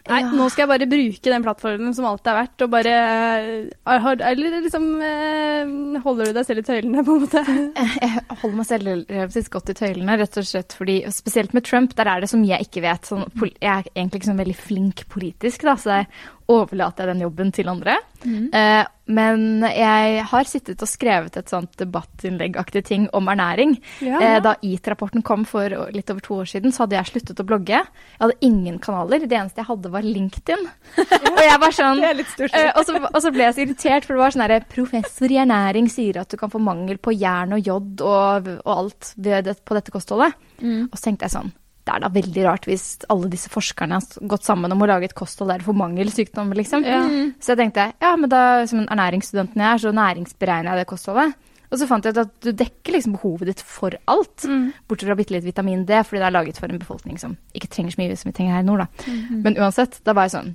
[0.04, 0.28] Nei, Ja.
[0.36, 4.20] nå skal jeg bare bruke den plattformen som alltid er verdt, og bare eh, har-
[4.20, 7.40] Eller liksom eh, Holder du deg selv i tøylene, på en måte?
[8.02, 11.96] Jeg holder meg selv relativt godt i tøylene, rett og slett fordi Spesielt med Trump,
[11.96, 13.08] der er det mye jeg ikke vet.
[13.08, 16.06] Sånn, jeg er egentlig ikke sånn veldig flink politisk, da, så der
[16.50, 17.96] overlater jeg den jobben til andre.
[18.24, 23.74] Eh, men jeg har sittet og skrevet et sånt debattinnleggaktig ting om ernæring.
[24.04, 24.20] Ja.
[24.20, 27.46] Eh, da EAT-rapporten kom for litt over to år siden, så hadde jeg sluttet å
[27.48, 27.80] blogge.
[27.80, 29.26] Jeg hadde ingen kanaler.
[29.28, 30.68] Det eneste jeg hadde, var LinkedIn.
[31.34, 32.04] og jeg var sånn.
[32.04, 35.32] Eh, og, så, og så ble jeg så irritert, for det var sånn herre Professor
[35.32, 39.12] i ernæring sier at du kan få mangel på jern og jod og, og alt
[39.16, 40.36] ved det, på dette kostholdet.
[40.60, 40.88] Mm.
[40.88, 44.28] Og så tenkte jeg sånn Det er da veldig rart hvis alle disse forskerne har
[44.30, 46.84] gått sammen om å lage et kosthold der for mangelsykdommer, liksom.
[46.88, 47.02] Ja.
[47.38, 50.88] Så jeg tenkte ja, men da som en ernæringsstudent jeg er, så næringsberegner jeg det
[50.88, 51.34] kostholdet.
[51.74, 54.44] Og så fant jeg ut at du dekker liksom behovet ditt for alt.
[54.46, 54.68] Mm.
[54.88, 57.68] Bortsett fra bitte litt vitamin D, fordi det er laget for en befolkning som ikke
[57.72, 58.84] trenger så mye som vi trenger her i nord.
[58.84, 59.14] Da.
[59.44, 60.52] Men uansett, da var jeg sånn.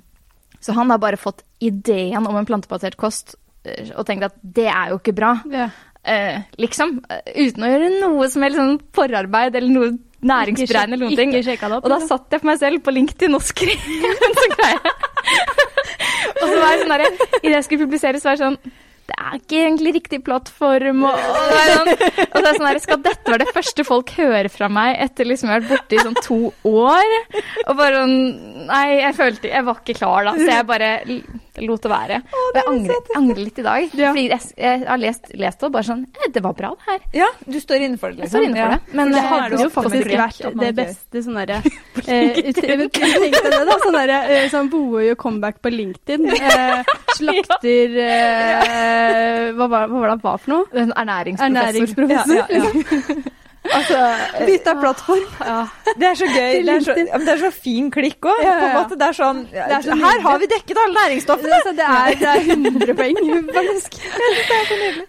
[0.64, 4.66] Så han har bare fått ideen om en plantebasert kost eh, og tenkt at det
[4.72, 5.34] er jo ikke bra.
[5.52, 5.68] Ja.
[6.02, 6.98] Eh, liksom.
[7.12, 9.90] eh, Uten å gjøre noe som helst sånn forarbeid eller noe
[10.26, 11.32] næringsberegnende eller noen ting.
[11.34, 11.86] Ikke sjekka det opp.
[11.86, 12.12] Og da liksom.
[12.12, 14.94] satt jeg på meg selv på LinkedIn og skrev en sånn greie.
[16.40, 18.62] og så var jeg sånn derre Idet jeg skulle publisere, så var jeg sånn
[19.10, 21.00] det er ikke egentlig riktig plattform.
[21.08, 21.88] Og, og, det sånn,
[22.28, 25.00] og så er det sånn der, Skal dette være det første folk hører fra meg
[25.02, 26.38] etter liksom jeg har vært borte i sånn to
[26.70, 27.16] år?
[27.66, 28.14] Og bare sånn
[28.70, 30.92] Nei, jeg følte Jeg var ikke klar da, så jeg bare
[31.68, 32.18] lot det være.
[32.40, 33.96] Og jeg angrer, jeg angrer litt i dag.
[34.00, 34.10] Ja.
[34.12, 36.88] Fordi jeg, jeg har lest, lest det og bare sånn eh, Det var bra, det
[36.88, 37.00] her.
[37.20, 38.36] Ja, du står innenfor det, Jeg liksom.
[38.36, 38.96] står innenfor det.
[39.00, 41.58] Men det er hadde jo faktisk vært det beste sånn derre
[42.06, 43.78] eh, det, da.
[43.84, 46.28] Sånn derre eh, sånn Boe comeback på LinkedIn.
[46.50, 50.64] Eh, slakter eh, hva, var, hva var det han var for noe?
[50.72, 51.60] En ernæringsprofessor.
[51.60, 52.40] Ernæringsprofessor.
[52.40, 53.36] Ja, ja, ja.
[53.60, 53.96] Altså,
[54.40, 55.24] eh, Bytta plattform.
[56.00, 56.62] det er så gøy.
[56.64, 58.38] Det er så, ja, det er så fin klikk òg.
[58.40, 58.84] Ja, ja, ja.
[58.88, 61.58] Det er sånn er Her har vi dekket alle næringsstoffene!
[61.58, 63.20] Altså, det, er, det er 100 poeng,
[63.58, 63.98] faktisk.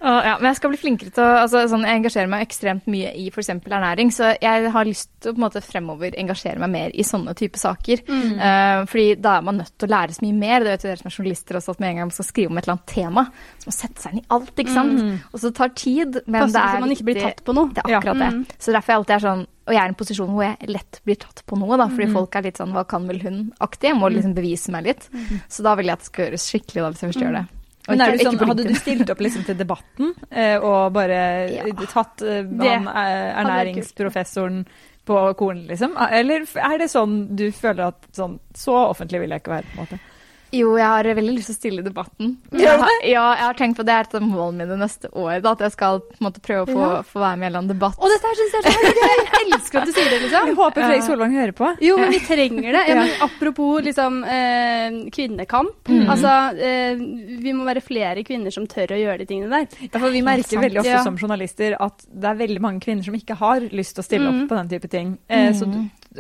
[0.02, 2.90] Å, ja, men jeg skal bli flinkere til å altså, sånn, Jeg engasjerer meg ekstremt
[2.92, 3.54] mye i f.eks.
[3.56, 7.06] ernæring, så jeg har lyst til å på en måte fremover engasjere meg mer i
[7.08, 8.04] sånne type saker.
[8.12, 10.66] Eh, fordi da er man nødt til å lære så mye mer.
[10.68, 12.52] Det vet jo dere som er journalister også, at med en gang man skal skrive
[12.52, 13.26] om et eller annet tema,
[13.62, 15.02] så må man sette seg inn i alt, ikke sant.
[15.32, 17.72] Og så tar tid, men Passer det så er man ikke blir tatt på noe.
[17.72, 18.41] Det er akkurat Ja.
[18.48, 18.56] Det.
[18.60, 21.00] Så derfor jeg alltid er sånn Og jeg er i en posisjon hvor jeg lett
[21.06, 21.88] blir tatt på noe, da.
[21.88, 23.90] Fordi folk er litt sånn Hva kan vel hun-aktig?
[23.92, 25.10] Jeg må liksom bevise meg litt.
[25.48, 27.44] Så da vil jeg at det skal gjøres skikkelig, da, hvis jeg først gjør det.
[27.82, 31.18] Og Men er du sånn, hadde du stilt opp liksom til debatten eh, og bare
[31.50, 31.64] Ja.
[31.90, 34.66] tatt eh, han eh, ernæringsprofessoren
[35.06, 35.96] på kornet, liksom?
[36.12, 39.80] Eller er det sånn du føler at sånn Så offentlig vil jeg ikke være, på
[39.80, 40.00] en måte?
[40.52, 42.34] Jo, jeg har veldig lyst til å stille i debatten.
[42.52, 45.38] Jeg har, ja, jeg har tenkt på det er et av målene mine neste år.
[45.42, 47.02] Da, at jeg skal på en måte prøve å få, Ja.
[47.08, 47.96] få være med i en eller annen debatt.
[48.04, 49.22] Og dette her syns jeg er så gøy!
[49.32, 50.48] Jeg elsker at du sier det, liksom.
[50.52, 51.70] Jeg håper Fredrik Solvang hører på.
[51.88, 52.84] Jo, men vi trenger det.
[52.92, 55.92] Ja, men apropos liksom, eh, kvinnekamp.
[56.12, 56.96] Altså, eh,
[57.48, 59.88] vi må være flere kvinner som tør å gjøre de tingene der.
[59.88, 61.04] Ja, for vi merker veldig ofte Ja.
[61.04, 64.28] som journalister at det er veldig mange kvinner som ikke har lyst til å stille
[64.32, 64.44] Mm.
[64.44, 65.18] opp på den type ting.
[65.30, 65.66] Eh, så,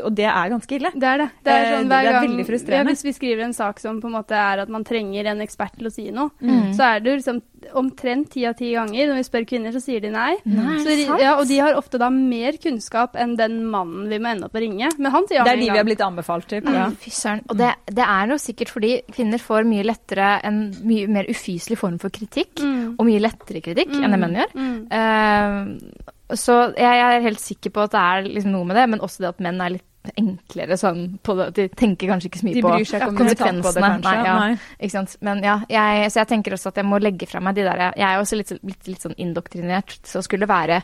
[0.04, 0.91] og det er ganske ille.
[0.95, 1.30] Det er det.
[1.43, 2.77] Det er, Eh, sånn, det er veldig frustrerende.
[2.77, 5.41] Ja, hvis vi skriver en sak som på en måte er at man trenger en
[5.43, 6.73] ekspert til å si noe, Mm.
[6.77, 7.41] så er det liksom
[7.75, 10.36] omtrent ti av ti ganger når vi spør kvinner, så sier de nei.
[10.45, 14.32] Nei, Så, ja, og de har ofte da mer kunnskap enn den mannen vi må
[14.32, 14.89] ende opp å ringe.
[14.97, 16.63] Men han sier ja Det er de vi har blitt anbefalt til.
[16.63, 16.71] Ja.
[16.71, 16.89] Ja.
[16.89, 17.43] Fy søren.
[17.49, 21.77] Og det, det er jo sikkert fordi kvinner får mye lettere en mye mer ufyselig
[21.77, 22.56] form for kritikk.
[22.63, 22.95] Mm.
[22.97, 24.56] Og mye lettere kritikk enn det menn gjør.
[24.56, 24.80] Mm.
[24.91, 28.85] Eh, så jeg, jeg er helt sikker på at det er liksom noe med det,
[28.93, 31.47] men også det at menn er litt enklere sånn på det.
[31.57, 33.91] De tenker kanskje ikke så mye De på bryr seg det, konsekvensene.
[33.91, 34.15] kanskje.
[34.15, 34.39] Nei, ja.
[34.39, 34.55] Nei.
[34.79, 35.13] Ikke sant?
[35.27, 37.85] Men ja, jeg, så jeg tenker også at jeg må legge fra meg de der
[37.91, 40.81] Jeg er også litt, litt, litt sånn indoktrinert, så skulle være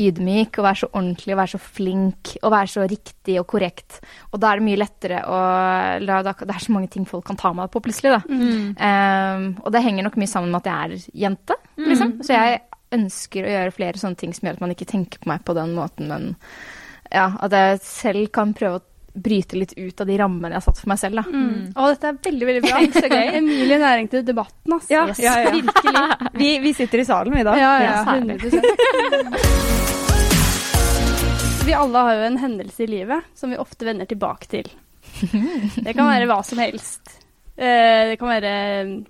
[0.00, 3.98] ydmyk og være så ordentlig og være så flink og være så riktig og korrekt.
[4.32, 5.40] Og da er det mye lettere å
[6.00, 8.22] la Det er så mange ting folk kan ta meg på plutselig, da.
[8.24, 8.72] Mm.
[8.80, 12.16] Um, og det henger nok mye sammen med at jeg er jente, liksom.
[12.24, 12.62] Så jeg
[12.92, 15.54] ønsker å gjøre flere sånne ting som gjør at man ikke tenker på meg på
[15.54, 16.34] den måten, men
[17.12, 18.86] ja, at jeg selv kan prøve å
[19.20, 21.24] bryte litt ut av de rammene jeg har satt for meg selv, da.
[21.26, 21.72] Mm.
[21.74, 22.78] Å, dette er veldig, veldig bra.
[23.02, 23.28] Så gøy.
[23.40, 24.92] Emilie Næring til debatten, altså.
[24.94, 25.18] Ja, Yes.
[25.18, 25.50] ja, ja.
[25.56, 26.30] Virkelig.
[26.38, 27.56] Vi, vi sitter i salen, vi da.
[27.58, 28.38] Ja, ja, Ja, særlig.
[28.38, 29.90] 100
[31.66, 34.70] Vi alle har jo en hendelse i livet som vi ofte vender tilbake til.
[35.84, 37.16] Det kan være hva som helst.
[37.60, 38.52] Eh, Det kan være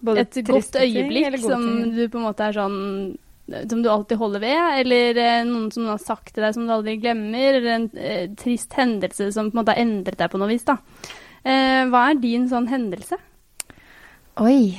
[0.05, 1.95] Både et godt øyeblikk som ting.
[1.97, 2.79] du på en måte er sånn
[3.71, 6.75] som du alltid holder ved, eller eh, noen som har sagt til deg som du
[6.75, 10.41] aldri glemmer, eller en eh, trist hendelse som på en måte har endret deg på
[10.41, 10.67] noe vis.
[10.69, 10.79] da.
[11.43, 13.19] Eh, hva er din sånn hendelse?
[14.41, 14.79] Oi.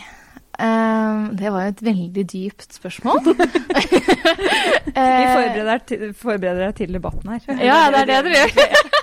[0.62, 3.20] Uh, det var jo et veldig dypt spørsmål.
[3.32, 7.64] Vi forbereder til, forbereder deg til debatten her.
[7.64, 8.54] Ja, det er det du gjør.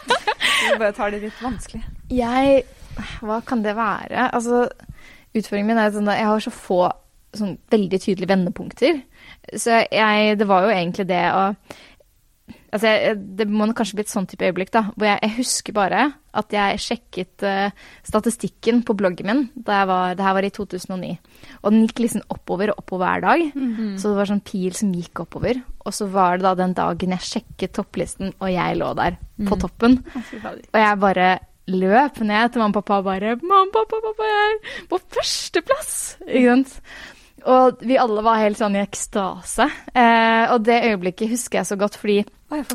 [0.68, 1.82] Vi bare tar det litt vanskelig.
[2.14, 2.62] Jeg
[3.24, 4.28] Hva kan det være?
[4.34, 4.68] Altså,
[5.34, 6.80] utfordringen min er sånn at jeg har så få
[7.36, 9.02] sånn veldig tydelige vendepunkter.
[9.56, 11.54] Så jeg Det var jo egentlig det å
[12.68, 14.82] Altså, jeg, det må kanskje bli et sånn type øyeblikk, da.
[14.92, 16.02] Hvor jeg, jeg husker bare
[16.36, 17.70] at jeg sjekket uh,
[18.04, 21.10] statistikken på bloggen min da jeg var Det her var i 2009.
[21.62, 23.44] Og den gikk liksom oppover og oppover hver dag.
[23.56, 23.96] Mm.
[23.96, 25.62] Så det var sånn pil som gikk oppover.
[25.80, 29.54] Og så var det da den dagen jeg sjekket topplisten, og jeg lå der på
[29.56, 29.60] Mm.
[29.64, 29.98] toppen.
[30.74, 31.28] Og jeg bare
[31.68, 36.16] løp ned til mamma og pappa og bare 'Mamma, pappa, pappa, jeg er på førsteplass!'
[36.28, 36.80] Ikke sant?
[37.48, 39.64] Og vi alle var helt sånn i ekstase.
[39.96, 42.18] Eh, og det øyeblikket husker jeg så godt, fordi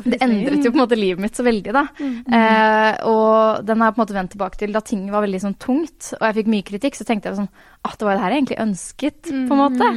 [0.06, 1.84] det endret jo på en måte livet mitt så veldig, da.
[1.98, 4.74] Eh, og den har jeg på en måte vendt tilbake til.
[4.74, 7.50] Da ting var veldig sånn tungt, og jeg fikk mye kritikk, så tenkte jeg sånn
[7.84, 9.92] at det var det her jeg egentlig ønsket, på en måte.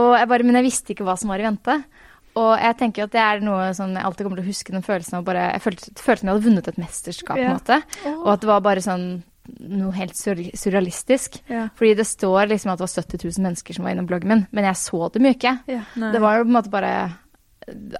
[0.00, 1.78] Og jeg bare, men jeg visste ikke hva som var i vente.
[2.34, 4.82] Og jeg tenker at det er noe sånn Jeg alltid kommer til å huske den
[4.82, 7.76] følelsen av bare Jeg følte, som jeg hadde vunnet et mesterskap, på en måte.
[8.24, 9.04] Og at det var bare sånn
[9.60, 11.40] noe helt sur surrealistisk.
[11.50, 11.68] Ja.
[11.76, 14.46] Fordi det står liksom at det var 70 000 mennesker som var innom bloggen min,
[14.50, 15.58] men jeg så dem jo ikke.
[15.70, 15.82] Ja.
[15.94, 16.94] Det var jo på en måte bare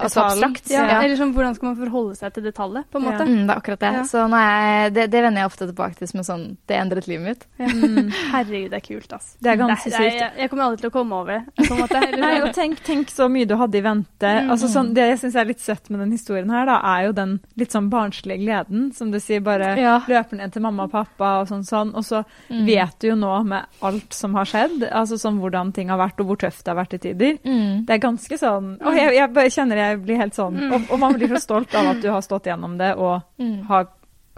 [0.00, 0.70] altså abstrakt.
[0.70, 1.00] Ja, Ja.
[1.02, 3.10] Eller sånn, hvordan skal man forholde seg til det tallet, på en Ja.
[3.10, 3.26] måte?
[3.28, 3.92] Mm, det er akkurat det.
[3.94, 4.02] Ja.
[4.04, 7.06] Så nå er det, det vender jeg ofte tilbake til som en sånn Det endret
[7.08, 7.46] livet mitt.
[7.58, 7.66] Ja.
[8.34, 9.36] Herregud, det er kult, altså.
[9.40, 10.18] Det er ganske sykt.
[10.20, 12.02] Jeg, jeg kommer aldri til å komme over det, på en måte.
[12.02, 14.32] Eller, Nei, og tenk, tenk så mye du hadde i vente.
[14.44, 14.50] Mm.
[14.54, 17.12] Altså, sånn, det jeg syns er litt søtt med den historien her, da, er jo
[17.12, 19.98] den litt sånn barnslige gleden, som du sier, bare Ja.
[20.08, 21.94] løper ned til mamma og pappa og sånn sånn.
[21.94, 22.66] Og så Mm.
[22.66, 26.20] vet du jo nå med alt som har skjedd, altså sånn hvordan ting har vært,
[26.20, 27.38] og hvor tøft det har vært til tider.
[27.44, 27.86] Mm.
[27.86, 30.72] Det er ganske sånn Å, jeg, jeg bare kjenner jeg blir helt sånn Mm.
[30.74, 33.62] og, og man blir så stolt av at du har stått gjennom det og Mm.
[33.70, 33.86] har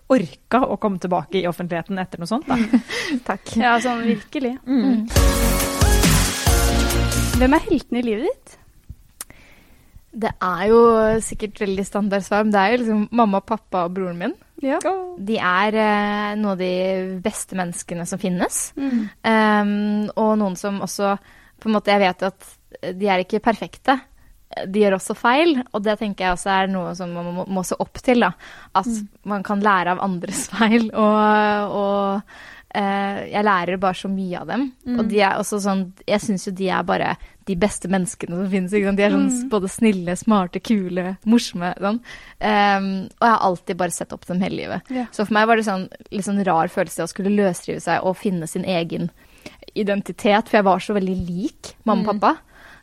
[0.09, 2.55] orka å komme tilbake i offentligheten etter noe sånt, da.
[3.31, 3.57] Takk.
[3.59, 4.53] Ja, sånn virkelig.
[4.67, 5.09] Mm.
[7.37, 8.55] Hvem er heltene i livet ditt?
[10.17, 10.79] Det er jo
[11.21, 14.33] sikkert veldig standard svar, men det er jo liksom mamma, pappa og broren min.
[14.64, 14.79] Ja.
[15.21, 16.71] De er eh, noen av de
[17.21, 18.71] beste menneskene som finnes.
[18.81, 19.03] Mm.
[19.29, 19.75] Um,
[20.17, 21.19] og noen som også
[21.61, 22.49] på en måte, Jeg vet at
[22.97, 23.99] de er ikke perfekte.
[24.71, 27.65] De gjør også feil, og det tenker jeg også er noe som man må, må
[27.67, 28.23] se opp til.
[28.23, 28.31] Da.
[28.79, 28.87] At
[29.27, 30.87] man kan lære av andres feil.
[30.95, 32.23] Og, og
[32.79, 34.69] eh, jeg lærer bare så mye av dem.
[34.97, 37.17] Og de er også sånn Jeg syns jo de er bare
[37.47, 38.73] de beste menneskene som finnes.
[38.73, 39.51] De er sånn Mm.
[39.53, 41.75] både snille, smarte, kule, morsomme.
[41.83, 42.01] Sånn.
[42.41, 42.89] Um,
[43.19, 44.91] og jeg har alltid bare sett opp til dem hele livet.
[44.91, 45.07] Yeah.
[45.15, 48.17] Så for meg var det sånn litt sånn rar følelse å skulle løsrive seg og
[48.19, 49.11] finne sin egen
[49.77, 52.35] identitet, for jeg var så veldig lik mamma og pappa.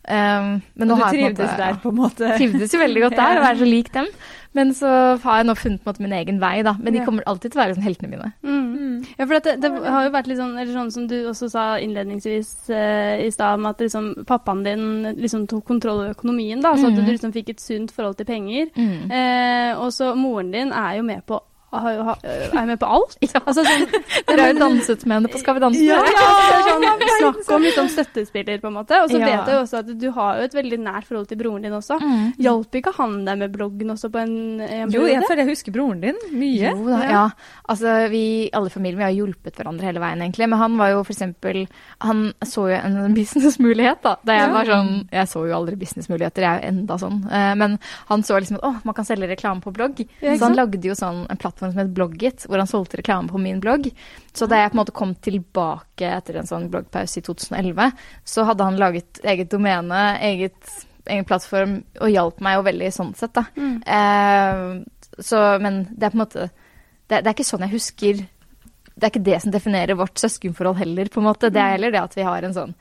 [0.03, 2.31] Um, men nå Og du har jeg trivdes måte- der, på en måte.
[2.39, 4.07] trivdes jo veldig godt der, å være så lik dem.
[4.53, 4.89] Men så
[5.23, 6.75] har jeg nå funnet på en måte min egen vei, da.
[6.79, 8.27] Men de kommer alltid til å være sånn heltene mine.
[8.45, 9.05] Mm.
[9.17, 11.63] Ja, for det, det har jo vært litt sånn, eller sånn som du også sa
[11.81, 14.85] innledningsvis eh, i stad, om at liksom, pappaen din
[15.17, 17.05] liksom tok kontroll over økonomien, da, så at Mhm.
[17.07, 18.69] du liksom fikk et sunt forhold til penger.
[18.77, 19.09] Mm.
[19.09, 21.39] Eh, og så moren din er jo med på
[21.73, 23.17] er med på alt.
[23.33, 23.39] Ja.
[23.47, 23.87] Altså, sånn,
[24.27, 25.79] Dere har jo danset med henne på Skal vi danse.
[25.81, 26.27] ja, ja,
[26.67, 26.83] sånn,
[27.17, 28.99] snakk om liksom støttespiller, på en måte.
[29.03, 29.25] Og så Ja.
[29.25, 31.73] vet jeg jo også at du har jo et veldig nært forhold til broren din
[31.73, 31.97] også.
[32.01, 32.33] Mm.
[32.45, 35.73] Hjalp ikke han deg med bloggen også på en, en Jo, jeg føler jeg husker
[35.75, 36.73] broren din mye.
[36.75, 37.23] Jo da, Ja.
[37.69, 40.49] Altså, vi, alle i familien vi har hjulpet hverandre hele veien, egentlig.
[40.53, 41.63] Men han var jo for eksempel
[42.03, 44.15] Han så jo en businessmulighet, da.
[44.23, 47.19] Da jeg var sånn Jeg så jo aldri businessmuligheter, jeg er jo enda sånn.
[47.31, 50.03] Eh, Men han så liksom at å, man kan selge reklame på blogg.
[50.21, 53.39] Så han lagde jo sånn en plattform som het Blogget, hvor han solgte reklame på
[53.41, 53.87] min blogg.
[54.33, 57.93] Så da jeg på en måte kom tilbake etter en sånn bloggpause i 2011,
[58.27, 63.13] så hadde han laget eget domene, eget egen plattform, og hjalp meg jo veldig sånn
[63.19, 63.45] sett, da.
[63.59, 63.75] Mm.
[63.83, 68.21] Eh, så, men det er på en måte det, det er ikke sånn jeg husker
[68.23, 71.51] Det er ikke det som definerer vårt søskenforhold heller, på en måte.
[71.53, 72.75] Det er heller det at vi har en sånn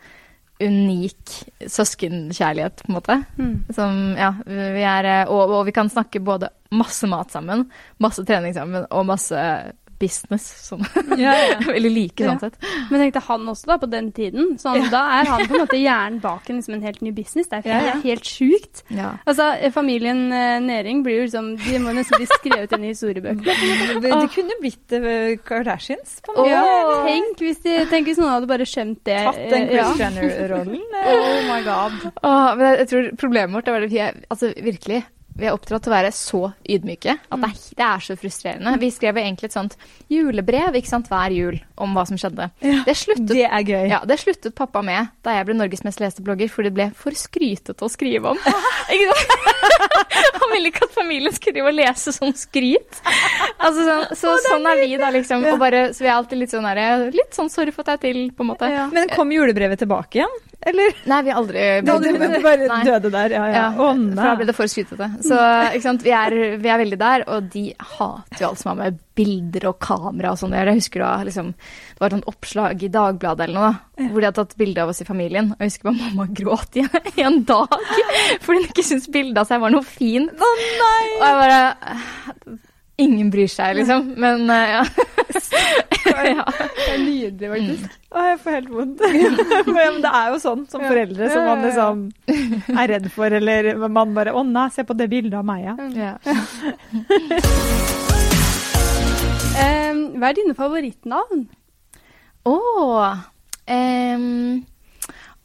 [0.66, 1.36] unik
[1.70, 3.18] søskenkjærlighet, på en måte.
[3.38, 3.54] Mm.
[3.74, 7.66] Som, ja, vi er eh, og, og vi kan snakke både masse mat sammen,
[8.02, 9.38] masse trening sammen og masse
[10.02, 10.44] business.
[10.66, 10.82] Sånn.
[11.20, 11.58] Ja, ja.
[11.76, 12.34] Veldig like, Ja.
[12.34, 12.58] sånn sett.
[12.90, 15.78] Men tenkte han også da, på den tiden, sånn, da er han på en måte
[15.80, 17.48] hjernen bak en, liksom en helt ny business.
[17.52, 17.94] Det er Ja, ja.
[18.04, 18.82] helt sjukt.
[18.92, 19.12] Ja.
[19.28, 23.58] Altså, familien eh, Nering blir jo liksom De må nesten bli skrevet inn i historiebøkene.
[24.02, 26.50] Det, det kunne blitt uh, Kardashians, på en måte.
[26.50, 29.18] Ja, tenk hvis, de, tenk hvis noen hadde bare skjønt det.
[29.28, 30.80] Tatt den Chris Jenner-rollen.
[31.12, 31.98] Oh my god.
[32.22, 35.02] Åh, men jeg, jeg tror problemet vårt er Altså, virkelig.
[35.38, 38.74] Vi er oppdratt til å være så ydmyke at det er, det er så frustrerende.
[38.82, 39.76] Vi skrev egentlig et sånt
[40.12, 42.50] julebrev sant, hver jul om hva som skjedde.
[42.60, 43.88] Det sluttet, Det er gøy.
[43.90, 46.90] ja, det sluttet pappa med da jeg ble Norges mest leste blogger, for det ble
[46.98, 48.38] for skrytete å skrive om.
[50.42, 53.00] Han ville ikke at familien skulle drive og lese sånn skryt.
[53.58, 55.44] Altså, sånn, så sånn er vi, da, liksom.
[55.52, 58.00] Og bare, så vi er alltid litt sånn der, Litt sånn sorry for at jeg
[58.00, 58.70] er til, på en måte.
[58.72, 58.88] Ja.
[58.92, 60.40] Men kom julebrevet tilbake igjen?
[60.62, 60.94] Eller?
[61.10, 62.82] Nei, vi aldri, aldri Det, bare Nei.
[62.86, 63.32] døde der?
[63.34, 63.54] Ja, ja.
[63.56, 65.08] Ja, Å for da ble det for skrytete.
[65.26, 65.38] Så?
[66.02, 67.64] Vi, er, vi er veldig der, og de
[67.96, 70.74] hater jo alt som har med bilder og kamera og sånn å gjøre.
[70.74, 74.18] Jeg husker da liksom, det var et sånt oppslag i Dagbladet eller noe, da, hvor
[74.18, 75.52] de hadde tatt bilde av oss i familien.
[75.52, 76.86] Og jeg husker bare mamma gråt i,
[77.22, 77.78] en dag
[78.42, 80.32] fordi hun ikke syntes bildet av seg var noe fint.
[80.32, 81.06] Å nei!
[81.18, 82.60] Og jeg bare
[83.02, 84.12] Ingen bryr seg, liksom.
[84.20, 84.82] Men uh, ja.
[86.36, 86.44] ja.
[86.58, 87.96] Det er nydelig, faktisk.
[88.12, 89.04] Å, jeg får helt vondt.
[89.76, 92.04] Men det er jo sånn som foreldre som man liksom
[92.76, 95.74] er redd for, eller man bare Å nei, se på det bildet av meg, ja.
[95.96, 96.14] ja.
[99.52, 101.42] Eh, hva er dine favorittnavn?
[102.48, 103.18] Åh,
[103.68, 104.62] ehm,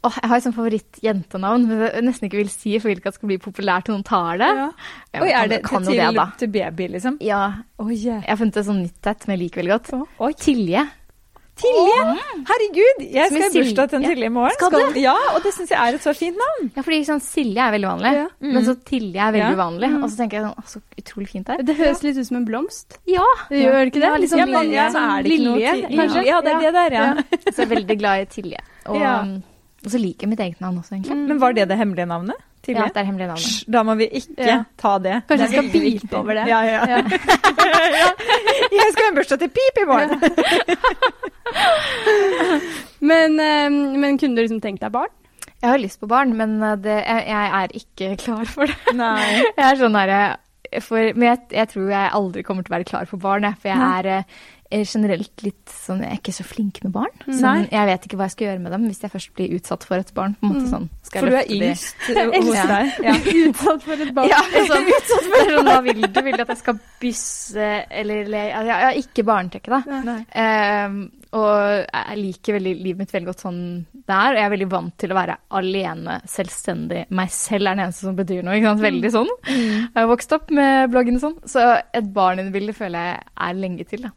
[0.04, 3.00] åh, jeg har et sånt favorittjentenavn, men jeg nesten ikke vil si, for jeg vil
[3.02, 4.52] ikke at det skal bli populært til noen tar det.
[4.56, 4.68] Ja.
[5.22, 7.18] Oi, kan- er det kan det til, det, til baby, liksom?
[7.20, 7.42] Ja,
[7.78, 10.08] Oi, jeg har funnet et sånt nytt et som jeg liker veldig godt.
[10.20, 10.30] Oh.
[10.38, 10.86] Tilje.
[11.58, 12.02] Tilje!
[12.46, 14.14] Herregud, jeg Som skal i bursdag til en Silje.
[14.14, 14.54] Tilje i morgen.
[14.54, 14.98] Skal du?
[15.02, 16.68] Ja, og det syns jeg er et så fint navn.
[16.76, 18.26] Ja, fordi sånn, Silje er veldig vanlig, Ja.
[18.40, 19.56] men så Tilje er veldig Ja.
[19.58, 19.90] uvanlig.
[19.98, 21.62] Og så tenker jeg sånn, så utrolig fint det er.
[21.64, 22.98] Det høres litt ut som en blomst.
[23.10, 24.06] Ja, Det gjør det ikke det?
[24.06, 25.98] Ja, litt sånn Ja, Liksom men lilje, ja, så er det ikke noe lilje, til-
[25.98, 26.24] kanskje?
[26.30, 27.14] Ja, det er det der, ja.
[27.50, 28.60] så jeg er veldig glad i Tilje.
[28.86, 29.24] Og, Ja.
[29.84, 31.16] Og så liker jeg mitt eget navn også, egentlig.
[31.28, 32.44] Men var det det hemmelige navnet?
[32.68, 33.46] Ja, det er hemmelige navnet.
[33.46, 34.56] Hysj, Da må vi ikke Ja.
[34.76, 35.22] ta det.
[35.28, 36.46] Kanskje er skal bite over det.
[36.50, 36.80] Ja, ja.
[36.88, 38.10] Ja.
[38.72, 40.20] Jeg skal ha en bursdag til pip i morgen!
[43.00, 45.10] Men, eh, men kunne du liksom tenkt deg barn?
[45.62, 48.76] Jeg har lyst på barn, men eh, det, jeg, jeg er ikke klar for det.
[48.98, 49.40] Nei.
[49.58, 50.12] Jeg er sånn her,
[50.84, 53.56] for, Men jeg, jeg tror jeg aldri kommer til å være klar for barn, jeg.
[53.62, 54.08] For jeg eh, er
[54.70, 57.14] generelt litt sånn Jeg er ikke så flink med barn.
[57.24, 59.86] Sånn, jeg vet ikke hva jeg skal gjøre med dem hvis jeg først blir utsatt
[59.88, 60.34] for et barn.
[60.44, 60.88] måte sånn.
[61.08, 62.92] Skal jeg For du er yngst eh, hos deg.
[63.06, 63.14] Ja.
[63.48, 64.28] Utsatt for et barn?
[64.28, 66.20] Ja, sånn, det er sånn, hva vil du?
[66.28, 67.70] Vil du at jeg skal bysse
[68.02, 68.42] eller le?
[68.58, 70.00] Altså, ja, ikke barnetekke, da.
[70.04, 70.18] Nei.
[70.36, 71.00] Ehm,
[71.36, 73.60] og jeg liker veldig livet mitt veldig godt sånn
[74.08, 74.32] det er.
[74.32, 77.02] Og jeg er veldig vant til å være alene, selvstendig.
[77.18, 78.56] Meg selv er den eneste som betyr noe.
[78.56, 78.84] ikke sant?
[78.86, 79.32] Veldig sånn.
[79.48, 81.36] Jeg har vokst opp med bloggen og sånn.
[81.48, 84.12] Så et barn-bilde føler jeg er lenge til, da.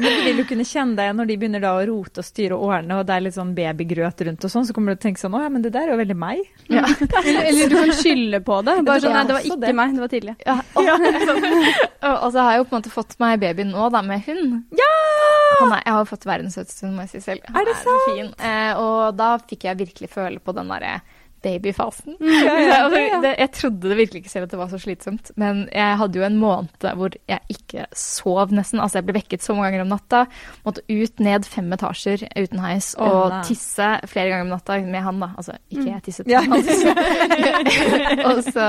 [0.00, 2.26] Men du vil jo kunne kjenne deg igjen når de begynner da å rote og
[2.26, 4.98] styre og ordne, og det er litt sånn babygrøt rundt og sånn, så kommer du
[4.98, 6.44] til å tenke sånn Å ja, men det der er jo veldig meg.
[6.70, 6.84] Ja.
[7.30, 8.74] Eller, eller du kan skylde på det.
[8.86, 9.72] Bare sånn, nei, det var ikke det.
[9.76, 10.34] meg, det var tidlig.
[10.46, 10.94] Ja, og, ja.
[12.24, 14.54] og så har jeg jo på en måte fått meg baby nå, da, med hund.
[14.78, 14.90] Ja!
[15.60, 17.46] Han er, jeg har fått verdens søteste hund, må jeg si selv.
[17.48, 18.36] Han Er det sant?
[18.38, 21.00] Er Eh, og da fikk jeg virkelig føle på den derre
[21.42, 22.16] babyfasen.
[22.40, 23.20] Ja, ja, Altså, ja.
[23.20, 26.18] det, jeg trodde det virkelig ikke selv at det var så slitsomt, men jeg hadde
[26.18, 28.80] jo en måned hvor jeg ikke sov nesten.
[28.80, 30.22] Altså jeg ble vekket så mange ganger om natta.
[30.66, 35.22] Måtte ut, ned fem etasjer uten heis og tisse flere ganger om natta med han,
[35.22, 35.30] da.
[35.40, 37.00] Altså ikke jeg tisset, men han tisset.
[38.28, 38.68] og så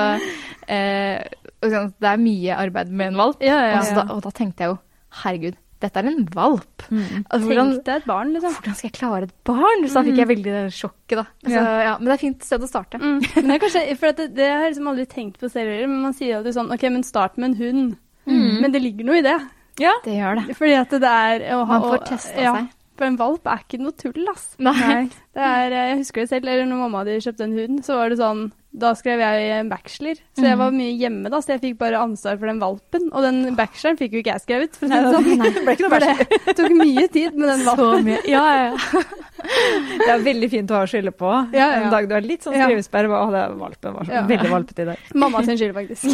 [0.67, 1.19] eh,
[1.61, 3.41] sånn, Det er mye arbeid med en valp.
[3.41, 4.79] Og, da, og da tenkte jeg jo
[5.23, 6.85] herregud, dette er en valp.
[6.89, 7.23] Mm.
[7.25, 8.55] Altså, hvordan, Tenk deg et barn, liksom.
[8.57, 9.87] hvordan skal jeg klare et barn?
[9.87, 11.25] Så da fikk jeg veldig sjokket, da.
[11.43, 11.79] Altså, Ja.
[11.87, 13.01] ja, men det er et fint sted å starte.
[13.01, 13.17] Mm.
[13.35, 13.85] Men det kanskje,
[14.21, 16.71] det, det har jeg liksom aldri tenkt på selv heller, men man sier alltid sånn
[16.75, 17.97] OK, men start med en hund.
[18.31, 19.39] Men det ligger noe i det.
[19.81, 19.93] Ja.
[20.05, 20.55] Det gjør det.
[20.59, 22.69] Fordi at det er å ha Man får testa ja, seg.
[23.01, 24.51] For en valp er ikke noe tull, ass.
[24.61, 25.07] Nei.
[25.33, 28.11] Det er, jeg husker det selv, eller når mamma hadde kjøpt en hund, så var
[28.13, 30.59] det sånn Da skrev jeg en bachelor, så jeg Mhm.
[30.61, 33.09] var mye hjemme da, så jeg fikk bare ansvar for den valpen.
[33.11, 35.25] Og den bacheloren fikk jo ikke jeg skrevet, for å si det sånn.
[35.43, 35.51] det
[35.91, 38.05] For det tok mye tid med den Så valpen.
[38.05, 38.21] mye.
[38.31, 38.77] Ja, ja, ja.
[40.05, 41.27] Det er veldig fint å ha skylde på.
[41.51, 41.81] Ja, ja.
[41.81, 42.67] En dag du har litt sånn Ja.
[42.69, 43.09] skrivesperre.
[43.09, 44.23] Å, det valpen var så Ja.
[44.29, 44.97] veldig valpete i dag.
[45.15, 46.05] Mamma sin skyld, faktisk.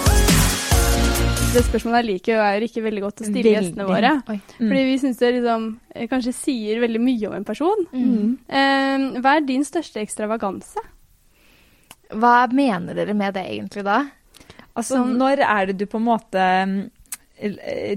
[1.54, 3.52] det spørsmålet jeg liker, er ikke veldig godt å stille Veldig.
[3.54, 4.10] gjestene våre.
[4.26, 4.40] Mm.
[4.58, 7.86] Fordi vi syns det liksom eh, kanskje sier veldig mye om en person.
[7.94, 8.34] Mm.
[8.48, 10.82] Eh, hva er din største ekstravaganse?
[12.14, 14.02] Hva mener dere med det egentlig da?
[14.74, 16.78] Altså, når er det du på en måte mm,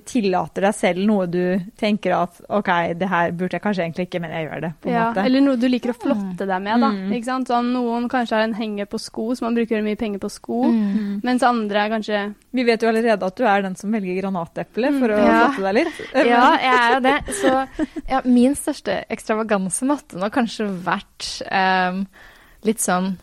[0.07, 1.41] tillater deg selv noe du
[1.79, 4.71] tenker at OK, det her burde jeg kanskje egentlig ikke, men jeg gjør det.
[4.81, 5.25] på en Ja, måte.
[5.27, 6.89] eller noe du liker å flotte deg med, da.
[6.95, 7.11] Mm.
[7.17, 7.47] Ikke sant?
[7.51, 10.63] Sånn, noen kanskje har en henger på sko, så man bruker mye penger på sko.
[10.73, 11.21] Mm.
[11.23, 12.23] Mens andre er kanskje
[12.57, 15.37] Vi vet jo allerede at du er den som velger granateple for å Ja.
[15.51, 16.01] flotte deg litt.
[16.33, 17.17] Ja, jeg er jo det.
[17.37, 17.53] Så
[18.13, 22.05] ja, min største ekstravaganse måtte nok kanskje vært um,
[22.65, 23.13] litt sånn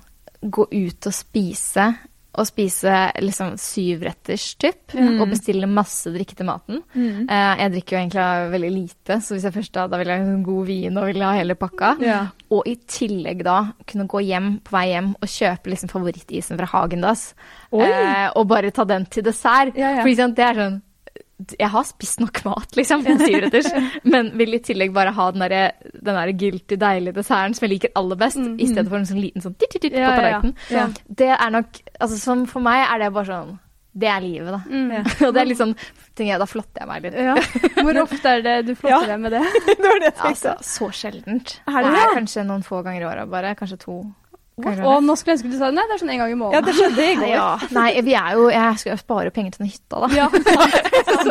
[0.44, 1.90] gå ut og spise
[2.36, 5.20] å spise liksom syvretters typ, Mm.
[5.20, 6.82] og bestille masse drikke til maten.
[6.94, 10.20] Eh, jeg drikker jo egentlig veldig lite, så hvis jeg først da, da vil jeg
[10.20, 11.96] ha en god vin og vil ha hele pakka.
[12.00, 12.20] Ja.
[12.50, 16.66] Og i tillegg da kunne gå hjem på vei hjem og kjøpe liksom favorittisen fra
[16.66, 17.34] Hagendas.
[17.72, 19.74] Eh, og bare ta den til dessert.
[19.76, 20.02] Ja, ja.
[20.02, 20.82] For det er sånn
[21.58, 23.68] Jeg har spist nok mat, liksom, en syvretters,
[24.12, 25.72] men vil i tillegg bare ha den derre
[26.04, 28.56] der guilty, deilige desserten som jeg liker aller best, Mhm.
[28.60, 30.52] i stedet for en sånn liten sånn titt-titt-titt Ja, på ja, ja.
[30.70, 30.86] Ja.
[31.08, 31.66] Det er nok
[32.00, 33.58] altså som For meg er det bare sånn
[33.96, 34.62] Det er livet, da.
[34.66, 34.90] Mm.
[34.96, 35.02] Ja.
[35.28, 35.76] og det er litt sånn
[36.18, 37.14] jeg, Da flotter jeg meg litt.
[37.14, 37.34] Ja.
[37.82, 39.42] Hvor ofte er det du flotter deg med det?
[39.66, 41.60] det det Altså, så sjeldent.
[41.66, 42.02] Er det det?
[42.02, 43.54] er kanskje noen få ganger i året bare.
[43.58, 43.96] Kanskje to.
[44.54, 45.74] Og nå skulle jeg ønske du sa det.
[45.74, 47.30] Nei, det er sånn en gang i Ja, det skjedde i går.
[47.32, 47.46] Ja.
[47.74, 50.08] Nei, vi er jo Jeg skal jo spare penger til den hytta, da.
[50.14, 50.28] Ja.
[51.24, 51.30] Ja,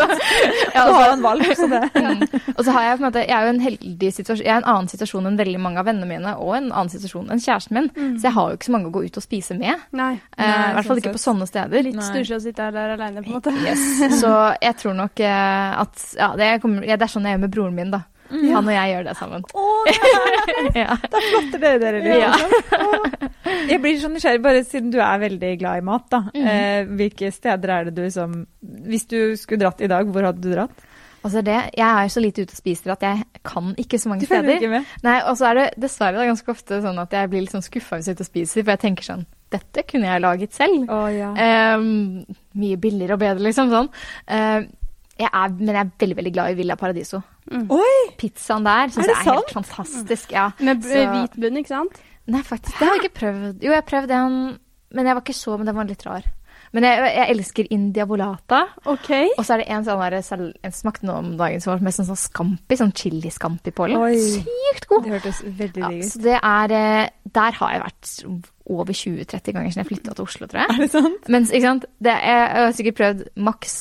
[0.73, 2.23] Du altså, har jo en valg, så det Mm.
[2.57, 4.59] Og så har jeg på en måte Jeg er jo en heldig situasjon Jeg er
[4.59, 7.41] i en annen situasjon enn veldig mange av vennene mine, og en annen situasjon enn
[7.43, 7.89] kjæresten min.
[8.19, 9.83] Så jeg har jo ikke så mange å gå ut og spise med.
[9.95, 10.13] Nei.
[10.37, 11.85] Eh, I hvert fall sånn ikke på sånne steder.
[11.87, 13.53] Litt stusslig å sitte her der aleine, på en måte.
[13.63, 14.19] Yes.
[14.21, 14.31] Så
[14.63, 17.55] jeg tror nok eh, at Ja, det, kommer, ja, det er sånn jeg gjør med
[17.55, 18.03] broren min, da.
[18.31, 19.43] Han og jeg gjør det sammen.
[19.53, 20.95] Å, det Ja.
[21.11, 22.15] Da flotter dere dere.
[22.21, 22.31] Ja.
[22.33, 23.29] liksom.
[23.69, 26.23] Jeg blir så nysgjerrig, bare siden du er veldig glad i mat, da.
[26.33, 26.47] Mm.
[26.53, 28.33] Eh, hvilke steder er det du som
[28.87, 30.83] Hvis du skulle dratt i dag, hvor hadde du dratt?
[31.23, 34.25] Altså det, jeg er så lite ute og spiser at jeg kan ikke så mange
[34.25, 34.57] Du steder.
[34.57, 34.89] ikke med?
[35.05, 37.63] Nei, Og så er det dessverre da ganske ofte sånn at jeg blir litt sånn
[37.63, 40.55] skuffa hvis jeg er ute og spiser, for jeg tenker sånn Dette kunne jeg laget
[40.57, 40.89] selv.
[40.91, 41.29] Oh, ja.
[41.37, 42.23] Ehm,
[42.57, 43.69] mye billigere og bedre, liksom.
[43.69, 43.91] sånn.
[44.33, 44.65] Ehm,
[45.21, 47.19] jeg er, men jeg er veldig veldig glad i Villa Paradiso.
[47.51, 47.95] Oi!
[48.17, 50.31] Pizzaen der syns jeg er helt fantastisk.
[50.31, 50.49] ja.
[50.59, 51.99] Med b- Så- hvit bunn, ikke sant?
[52.27, 53.63] Nei, faktisk, det har jeg ikke prøvd.
[53.65, 54.57] Jo, jeg prøvde en, den,
[54.95, 56.23] men jeg var ikke så, men den var litt rar.
[56.73, 58.63] Men jeg, jeg elsker India Volata.
[58.89, 59.09] OK.
[59.37, 61.83] Og så er det en sånn der, jeg en smakte nå om dagen som var
[61.85, 64.15] med sånn, sånn scampi, sånn chili-skampi på eller?
[64.17, 65.03] Sykt god!
[65.05, 66.09] Det hørtes veldig Ja, digg ut.
[66.15, 68.13] så det er eh, Der har jeg vært
[68.73, 70.69] over 20-30 ganger siden jeg flytta til Oslo, tror jeg.
[70.73, 71.29] Er det sant?
[71.29, 73.77] Mens, ikke sant, det jeg, jeg har sikkert prøvd maks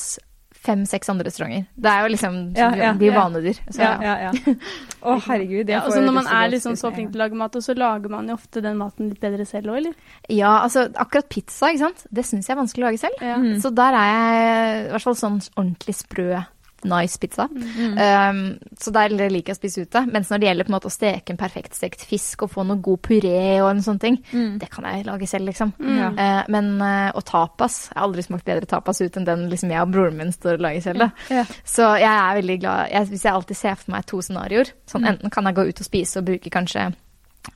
[0.62, 1.64] fem-seks andre restauranter.
[1.74, 3.16] Det er jo liksom Ja, ja, blir ja.
[3.18, 3.58] vanedyr.
[3.68, 4.54] Så, Ja, ja, ja.
[5.02, 5.66] Å, herregud.
[5.66, 7.64] jeg Ja, får altså når man er liksom så flink til å lage mat, og
[7.66, 9.94] så lager man jo ofte den maten litt bedre selv òg, eller?
[10.30, 12.06] Ja, altså akkurat pizza, ikke sant.
[12.14, 13.22] Det syns jeg er vanskelig å lage selv.
[13.26, 13.36] Ja.
[13.42, 13.56] Mm.
[13.64, 16.44] Så der er jeg i hvert fall sånn ordentlig sprø,
[16.88, 17.46] nice pizza.
[17.52, 17.98] Mm.
[17.98, 20.02] Um, så der liker jeg å spise ute.
[20.12, 22.64] Mens når det gjelder på en måte å steke en perfekt stekt fisk og få
[22.66, 24.58] noe god puré og en sånn ting, Mm.
[24.58, 25.72] det kan jeg lage selv, liksom.
[25.78, 26.18] Mm.
[26.18, 29.70] Uh, men uh, og tapas Jeg har aldri smakt bedre tapas ut enn den liksom
[29.70, 31.10] jeg og broren min står og lager selv.
[31.30, 31.44] Ja.
[31.64, 35.06] Så jeg er veldig glad jeg, Hvis jeg alltid ser for meg to scenarioer sånn,
[35.06, 36.88] Enten kan jeg gå ut og spise og bruke kanskje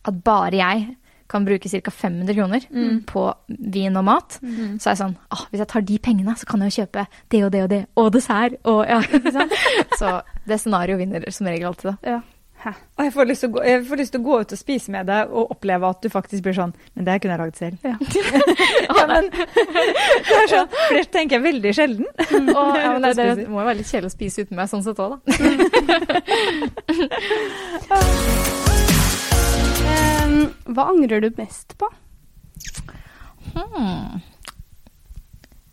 [0.04, 0.96] At bare jeg
[1.30, 1.90] kan bruke ca.
[1.90, 2.68] 500 kroner
[3.08, 4.38] på vin og mat.
[4.40, 7.06] Så er jeg sånn ah, Hvis jeg tar de pengene, så kan jeg jo kjøpe
[7.32, 9.00] det og det og det, og dessert og ja.
[10.00, 10.16] Så
[10.46, 12.16] det scenarioet vinner som regel alltid, da.
[12.16, 12.22] Ja.
[12.96, 14.58] Og jeg får, lyst til å gå, jeg får lyst til å gå ut og
[14.58, 17.42] spise med deg og oppleve at du faktisk blir sånn Men det her kunne jeg
[17.44, 17.76] lagd selv.
[17.84, 17.96] Ja.
[18.98, 22.06] ja, men, det er sånn, for det tenker jeg veldig sjelden.
[22.56, 23.50] Og, ja, men det, det, spiser.
[23.52, 25.20] må jo være litt kjedelig å spise uten meg sånn sett òg, da.
[30.66, 31.88] Hva angrer du mest på?
[33.54, 34.22] Hmm.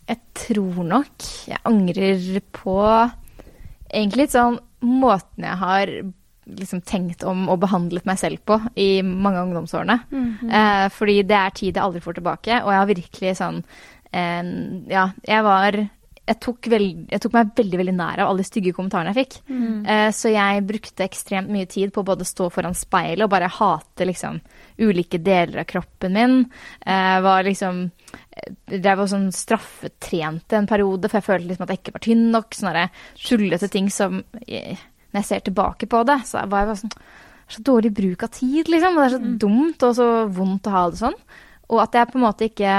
[0.08, 2.76] Jeg tror nok jeg angrer på
[3.94, 5.92] egentlig litt sånn måten jeg har
[6.44, 9.98] liksom tenkt om og behandlet meg selv på i mange av ungdomsårene.
[10.12, 13.62] eh, fordi det er tid jeg aldri får tilbake, og jeg har virkelig sånn
[14.12, 14.42] eh,
[14.92, 15.78] Ja, jeg var
[16.24, 19.26] jeg tok, veld, jeg tok meg veldig veldig nær av alle de stygge kommentarene jeg
[19.26, 19.34] fikk.
[19.92, 23.50] Eh, så jeg brukte ekstremt mye tid på å både stå foran speilet og bare
[23.52, 24.38] hate liksom
[24.80, 26.38] ulike deler av kroppen min.
[26.86, 27.88] Uh, var liksom
[28.66, 32.24] Drev og sånn straffetrente en periode, for jeg følte liksom at jeg ikke var tynn
[32.32, 32.56] nok.
[32.56, 32.88] Sånne
[33.20, 34.80] tullete ting som eh,
[35.12, 36.96] Når jeg ser tilbake på det, så var jeg bare sånn
[37.54, 38.96] Så dårlig bruk av tid, liksom.
[38.96, 41.16] Det er så dumt og så vondt å ha det sånn.
[41.68, 42.76] Og at jeg på en måte ikke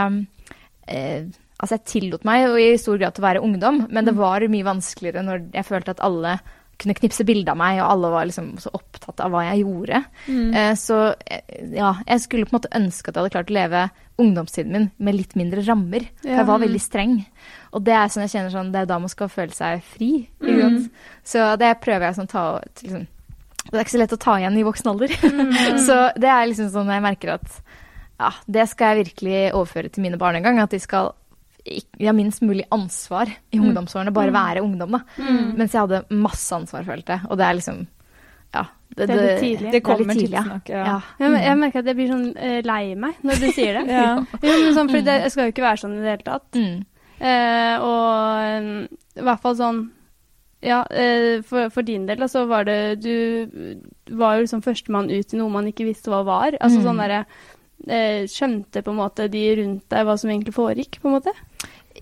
[0.89, 1.29] eh,
[1.61, 4.43] Altså, jeg tillot meg jo i stor grad til å være ungdom, men det var
[4.51, 6.37] mye vanskeligere når jeg følte at alle
[6.75, 10.01] kunne knipse bilde av meg, og alle var liksom så opptatt av hva jeg gjorde.
[10.27, 10.97] Eh, så
[11.31, 13.83] eh, ja, jeg skulle på en måte ønske at jeg hadde klart å leve
[14.19, 16.03] ungdomstiden min med litt mindre rammer.
[16.19, 16.41] For Ja.
[16.41, 17.15] jeg var veldig streng.
[17.71, 20.11] Og det er sånn jeg kjenner sånn, det er da man skal føle seg fri.
[20.43, 20.91] Sant?
[21.23, 22.43] Så det prøver jeg sånn ta
[22.83, 23.07] liksom,
[23.71, 25.15] Det er ikke så lett å ta igjen i voksen alder.
[25.87, 27.61] så det er liksom sånn jeg merker at
[28.19, 30.59] ja, det skal jeg virkelig overføre til mine barn en gang.
[30.59, 31.13] At de skal
[31.65, 34.13] de har minst mulig ansvar i ungdomsårene.
[34.13, 34.99] Bare være ungdom, da.
[35.57, 37.27] Mens jeg hadde masse ansvar, følte jeg.
[37.29, 37.85] Og det er liksom
[38.53, 38.65] Ja.
[38.95, 39.71] Det er litt tidlig.
[39.73, 40.69] Det kommer tidlig, tidsnok.
[40.71, 40.83] Ja.
[40.85, 40.99] ja.
[41.19, 43.81] Jeg, jeg merker at jeg blir sånn uh, lei meg når du sier det.
[43.97, 44.11] Ja.
[44.45, 46.45] Jo, men sånn, for det jeg skal jo ikke være sånn i det hele tatt.
[46.55, 46.77] Mm.
[47.15, 48.69] Uh, og um,
[49.19, 49.81] i hvert fall sånn
[50.65, 53.11] Ja, eh, for, for din del, altså var det Du
[54.17, 56.55] var jo liksom førstemann ut i noe man ikke visste hva var.
[56.61, 56.85] Altså Mm.
[56.87, 57.25] sånn derre
[58.31, 61.33] skjønte på en måte de rundt deg hva som egentlig foregikk, på en måte?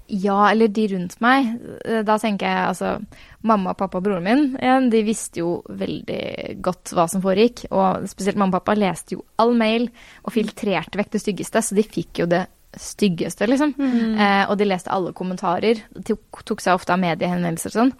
[0.08, 1.54] Ja, eller de rundt meg.
[1.86, 3.06] Eh, Da tenker jeg altså
[3.44, 7.66] Mamma, pappa og broren min igjen, de visste jo veldig godt hva som foregikk.
[7.72, 9.90] Og spesielt mamma og pappa leste jo all mail
[10.24, 13.74] og filtrerte vekk det styggeste, så de fikk jo det styggeste, liksom.
[13.78, 15.84] Eh, og de leste alle kommentarer.
[16.08, 17.92] Tok, tok seg ofte av mediehenvendelser og sånn.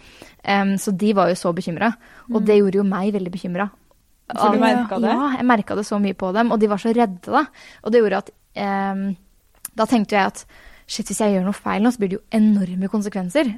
[0.48, 1.92] Um, så de var jo så bekymra.
[2.34, 3.70] Og det gjorde jo meg veldig bekymra.
[4.34, 5.12] Så du merket det?
[5.12, 6.52] Ja, jeg merka det så mye på dem.
[6.56, 7.44] Og de var så redde, da.
[7.84, 9.04] Og det gjorde at um,
[9.76, 10.46] Da tenkte jeg at
[10.88, 13.54] Shit, hvis jeg gjør noe feil nå, så blir det jo enorme konsekvenser.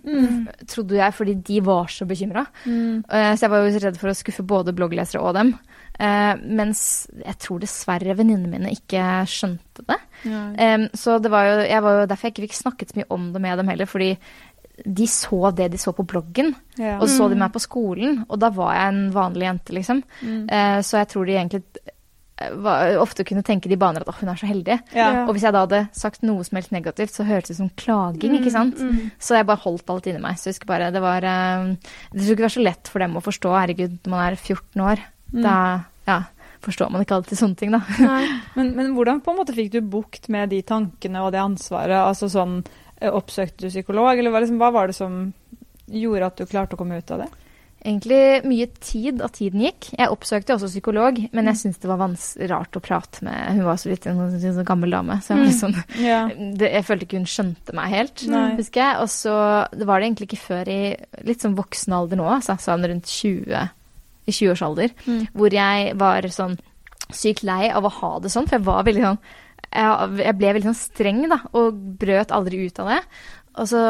[0.70, 2.46] Trodde jeg, fordi de var så bekymra.
[2.66, 5.54] så jeg var jo redd for å skuffe både blogglesere og dem.
[6.00, 9.02] Eh, mens jeg tror dessverre venninnene mine ikke
[9.32, 9.98] skjønte det.
[10.60, 13.10] Em, så det var jo, jeg var jo derfor jeg ikke fikk snakket så mye
[13.16, 14.10] om det med dem heller, fordi
[14.86, 16.98] de så det de så på bloggen, Ja.
[17.00, 20.04] og så de meg på skolen, og da var jeg en vanlig jente, liksom.
[20.52, 21.95] Eh, så jeg tror de egentlig eh,
[22.36, 24.76] ofte kunne tenke de baner at oh, hun er så heldig.
[24.96, 25.24] Ja.
[25.24, 27.74] Og hvis jeg da hadde sagt noe som helst negativt, så hørtes det ut som
[27.80, 28.82] klaging, ikke sant.
[29.20, 30.40] Så jeg bare holdt alt inni meg.
[30.40, 31.74] Så jeg husker bare, det var eh,
[32.12, 33.54] Det skulle ikke være så lett for dem å forstå.
[33.56, 35.06] Herregud, når man er 14 år,
[35.36, 35.58] da
[36.06, 36.20] ja,
[36.66, 37.82] forstår man ikke alltid sånne ting, da.
[38.58, 41.98] Men, men hvordan på en måte fikk du bukt med de tankene og det ansvaret?
[42.00, 42.60] Altså sånn,
[43.00, 45.18] eh, Oppsøkte du psykolog, eller hva, liksom, hva var det som
[45.86, 47.32] gjorde at du klarte å komme ut av det?
[47.86, 48.20] Egentlig
[48.50, 49.92] mye tid at tiden gikk.
[49.94, 52.02] Jeg oppsøkte også psykolog, men jeg syntes det var
[52.50, 55.76] rart å prate med Hun var så vidt en sånn gammel dame, så jeg, sånn,
[56.02, 56.24] Ja.
[56.34, 58.56] det, jeg følte ikke hun skjønte meg helt, Nei.
[58.58, 59.02] husker jeg.
[59.04, 59.36] Og så
[59.76, 60.80] det var det egentlig ikke før i
[61.30, 63.70] litt sånn voksen alder nå, altså sånn rundt 20,
[64.26, 64.96] i 20-årsalder,
[65.38, 66.58] hvor jeg var sånn
[67.14, 69.20] sykt lei av å ha det sånn, for jeg var veldig sånn
[69.76, 73.00] jeg, jeg ble veldig sånn streng, da, og brøt aldri ut av det.
[73.60, 73.82] Og så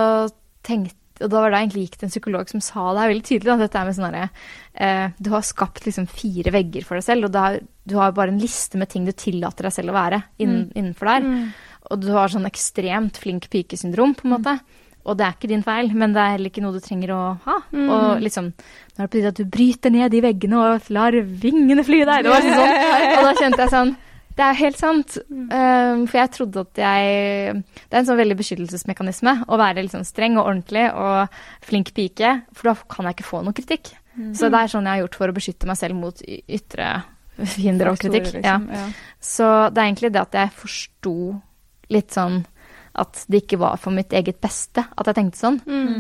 [0.65, 3.27] tenkte og da var det egentlig gikk til en psykolog som sa det er veldig
[3.29, 3.51] tydelig.
[3.53, 4.29] at dette er med sånn herre
[4.73, 8.33] eh, Du har skapt liksom fire vegger for deg selv, og har, du har bare
[8.33, 11.29] en liste med ting du tillater deg selv å være innen, innenfor der.
[11.91, 14.55] Og du har sånn ekstremt flink pike-syndrom, på en måte.
[15.05, 17.19] Og det er ikke din feil, men det er heller ikke noe du trenger å
[17.43, 17.59] ha.
[17.77, 21.13] Og liksom Nå er det på tide at du bryter ned de veggene og lar
[21.13, 22.23] vingene fly der.
[22.25, 22.75] Det var sånn.
[23.19, 23.95] Og da kjente jeg sånn
[24.35, 25.17] det er helt sant.
[25.31, 30.07] Um, for jeg trodde at jeg Det er en sånn veldig beskyttelsesmekanisme å være sånn
[30.07, 33.93] streng og ordentlig og flink pike, for da kan jeg ikke få noe kritikk.
[34.35, 36.89] Så det er sånn jeg har gjort for å beskytte meg selv mot ytre
[37.51, 38.29] fiender og kritikk.
[38.31, 38.57] Liksom, Ja.
[38.59, 38.85] liksom, ja.
[39.19, 41.15] Så det er egentlig det at jeg forsto
[41.91, 42.45] litt sånn
[42.95, 45.57] at det ikke var for mitt eget beste at jeg tenkte sånn.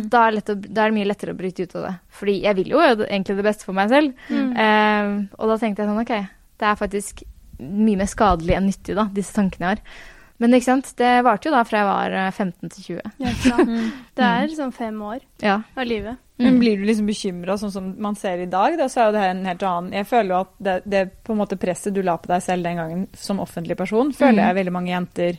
[0.09, 1.93] Da, er å, da er det mye lettere å bryte ut av det.
[2.15, 4.13] Fordi jeg vil jo egentlig det beste for meg selv.
[4.31, 6.15] Um, og da tenkte jeg sånn, ok,
[6.63, 7.25] det er faktisk
[7.59, 10.03] mye mer skadelig enn nyttig, da, disse tankene jeg har.
[10.43, 13.11] Men ikke sant, det varte jo da fra jeg var eh, 15 til 20.
[13.23, 13.85] Ja, mm.
[14.19, 15.61] Det er sånn fem år Ja.
[15.77, 16.17] av livet.
[16.37, 18.73] Men blir du liksom bekymra, sånn som man ser i dag?
[18.75, 21.03] Da, så er jo det her en helt annen Jeg føler jo at det, det
[21.23, 24.43] på en måte presset du la på deg selv den gangen som offentlig person, føler
[24.43, 25.37] jeg veldig mange jenter,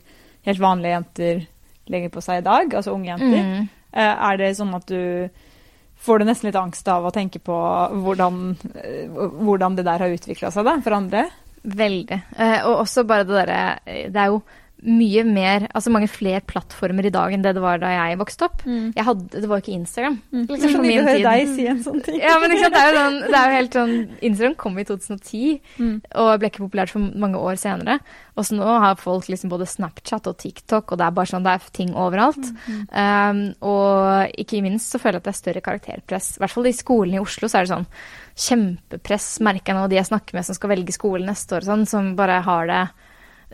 [0.48, 1.42] helt vanlige jenter,
[1.92, 2.72] legger på seg i dag.
[2.80, 3.44] Altså unge jenter.
[3.44, 3.68] Mm.
[3.92, 5.28] Eh, Er det sånn at du
[6.06, 7.54] Får du nesten litt angst av å tenke på
[8.04, 11.22] hvordan, eh, hvordan det der har utvikla seg da, for andre?
[11.66, 12.20] Veldig.
[12.38, 14.40] Eh, og også bare det derre eh, Det er jo
[14.86, 18.46] mye mer Altså mange flere plattformer i dag enn det det var da jeg vokste
[18.46, 18.62] opp.
[18.66, 20.16] Jeg hadde, det var jo ikke Instagram.
[20.32, 21.26] Liksom det er så nydelig å høre tid.
[21.26, 22.20] deg si en sånn ting.
[22.22, 22.76] Ja, men sant?
[22.76, 23.94] Det, er sånn, det er jo helt sånn
[24.30, 25.96] Instagram kom i 2010 Mm.
[26.22, 27.98] og ble ikke populært for mange år senere.
[28.36, 31.44] Og så nå har folk liksom både Snapchat og TikTok, og det er bare sånn,
[31.44, 32.50] det er ting overalt.
[32.92, 36.30] Um, og ikke minst så føler jeg at det er større karakterpress.
[36.36, 37.88] I hvert fall i skolen i Oslo så er det sånn
[38.46, 41.86] kjempepress, merker jeg nå, de jeg snakker med som skal velge skole neste år, sånn,
[41.88, 42.82] som bare har det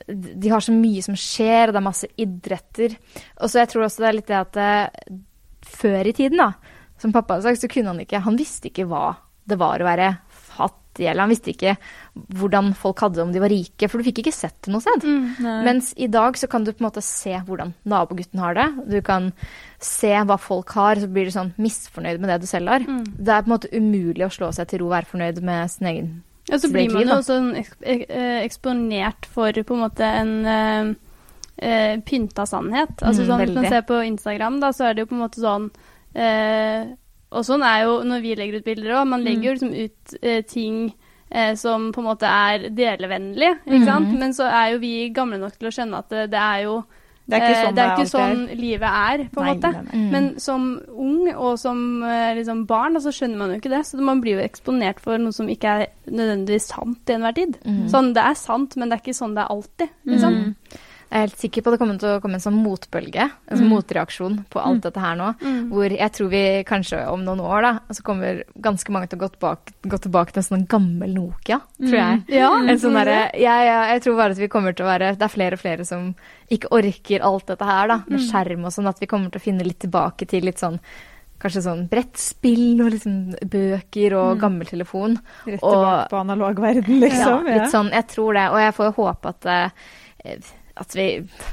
[0.08, 2.96] De har så mye som skjer, og det er masse idretter.
[3.40, 5.18] Og så jeg tror også det er litt det at eh,
[5.72, 6.52] før i tiden, da,
[7.02, 9.10] som pappa hadde sagt, så kunne han ikke Han visste ikke hva
[9.48, 10.08] det var å være
[10.52, 11.72] fattig, eller han visste ikke
[12.38, 14.84] hvordan folk hadde det om de var rike, for du fikk ikke sett det noe
[14.84, 15.06] sted.
[15.66, 18.68] Mens i dag så kan du på en måte se hvordan nabogutten har det.
[18.92, 19.32] Du kan
[19.82, 22.84] se hva folk har, så blir du sånn misfornøyd med det du selv har.
[22.86, 25.72] Det er på en måte umulig å slå seg til ro og være fornøyd med
[25.74, 26.12] sin egen
[26.52, 30.46] Og så blir man jo også eks- ek- eh, eksponert for på en måte en
[30.46, 30.94] eh,
[31.58, 32.96] eh, pynta sannhet.
[33.02, 35.24] Altså Mm, sånn, Hvis man ser på Instagram, da, så er det jo på en
[35.28, 35.70] måte sånn
[36.16, 36.94] uh,
[37.32, 39.06] Og sånn er jo når vi legger ut bilder òg.
[39.08, 39.24] Man Mm.
[39.24, 40.92] legger jo liksom ut uh, ting
[41.34, 44.08] eh, som på en måte er delevennlig, ikke sant.
[44.12, 44.18] Mhm.
[44.18, 46.84] Men så er jo vi gamle nok til å skjønne at det, det er jo
[47.32, 49.72] Det er ikke eh, sånn det er ikke sånn livet er, på en Nei, måte.
[49.72, 49.98] nei, nei.
[50.02, 50.06] Mm.
[50.12, 53.82] Men som ung og som eh, liksom barn, så skjønner man jo ikke det.
[53.88, 57.58] Så man blir jo eksponert for noe som ikke er nødvendigvis sant til enhver tid.
[57.64, 57.84] Mm.
[57.92, 59.94] Sånn, det er sant, men det er ikke sånn det er alltid.
[60.12, 60.40] Liksom.
[60.42, 60.80] Mm.
[61.12, 63.58] Jeg er helt sikker på at det kommer til å komme en sånn motbølge, en
[63.60, 65.26] sånn motreaksjon på alt dette her nå.
[65.42, 65.58] Mm.
[65.68, 69.22] Hvor jeg tror vi kanskje om noen år, da, så kommer ganske mange til å
[69.26, 72.22] gå tilbake, gå tilbake til en sånn gammel Nokia, tror jeg.
[72.32, 75.12] Ja, En sånn derre jeg, jeg, Jeg tror bare at vi kommer til å være
[75.20, 76.14] Det er flere og flere som
[76.48, 79.46] ikke orker alt dette her, da, med skjerm og sånn, at vi kommer til å
[79.50, 80.80] finne litt tilbake til litt sånn
[81.42, 83.14] Kanskje sånn brettspill og liksom
[83.50, 85.16] bøker og gammel telefon.
[85.44, 87.48] Rett Og- tilbake på analogverden, liksom.
[87.50, 88.44] Ja, litt sånn, jeg tror det.
[88.54, 90.38] Og jeg får håpe at, eh,
[90.76, 91.06] at, vi,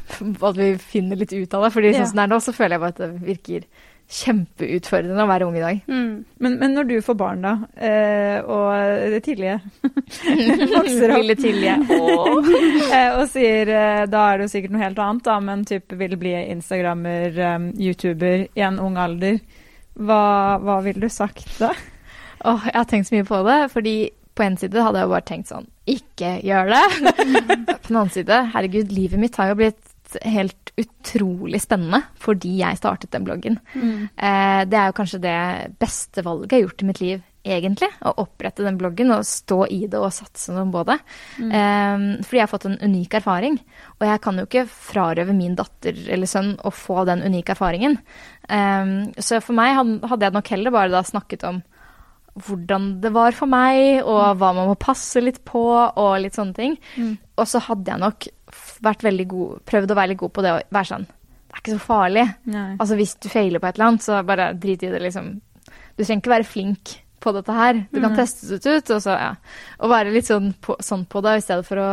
[0.50, 1.72] at vi finner litt ut av det.
[1.76, 2.02] fordi Ja.
[2.02, 3.70] sånn som det er nå, så føler jeg bare at det virker
[4.10, 5.82] kjempeutfordrende å være ung i dag.
[5.86, 6.14] Mm.
[6.42, 9.60] Men, men når du får barn, da, eh, og det tidlige
[10.74, 11.76] vokser opp Lille Tilje.
[12.98, 15.94] eh, og sier eh, Da er det jo sikkert noe helt annet, da, men typ
[16.00, 17.38] vil bli instagrammer,
[17.78, 19.38] youtuber i en ung alder.
[20.00, 20.22] Hva,
[20.64, 21.74] hva ville du sagt da?
[22.48, 23.96] Oh, jeg har tenkt så mye på det, fordi
[24.40, 26.84] på en side hadde jeg jo bare tenkt sånn Ikke gjør det!
[27.00, 29.86] på den annen side, herregud, livet mitt har jo blitt
[30.26, 33.60] helt utrolig spennende fordi jeg startet den bloggen.
[33.76, 34.08] Mm.
[34.70, 35.40] det er jo kanskje det
[35.82, 37.90] beste valget jeg har gjort i mitt liv, egentlig.
[38.04, 40.98] Å opprette den bloggen og stå i det og satse noe på det.
[41.40, 43.60] Eh, fordi jeg har fått en unik erfaring.
[43.98, 48.00] Og jeg kan jo ikke frarøve min datter eller sønn å få den unike erfaringen.
[48.50, 51.62] Eh, så for meg hadde jeg nok heller bare da snakket om
[52.46, 56.56] hvordan det var for meg, og hva man må passe litt på, og litt sånne
[56.56, 56.78] ting.
[57.40, 58.28] Og så hadde jeg nok
[58.86, 61.62] vært veldig god, prøvd å være litt god på det å være sånn Det er
[61.64, 62.24] ikke så farlig.
[62.54, 62.76] Nei.
[62.80, 65.30] Altså hvis du feiler på et eller annet, så bare drit i det, liksom.
[65.98, 67.82] Du trenger ikke være flink på dette her.
[67.92, 69.34] Du kan teste det ut, og så, ja.
[69.84, 71.90] Og være litt sånn på, sånn på det, i stedet for å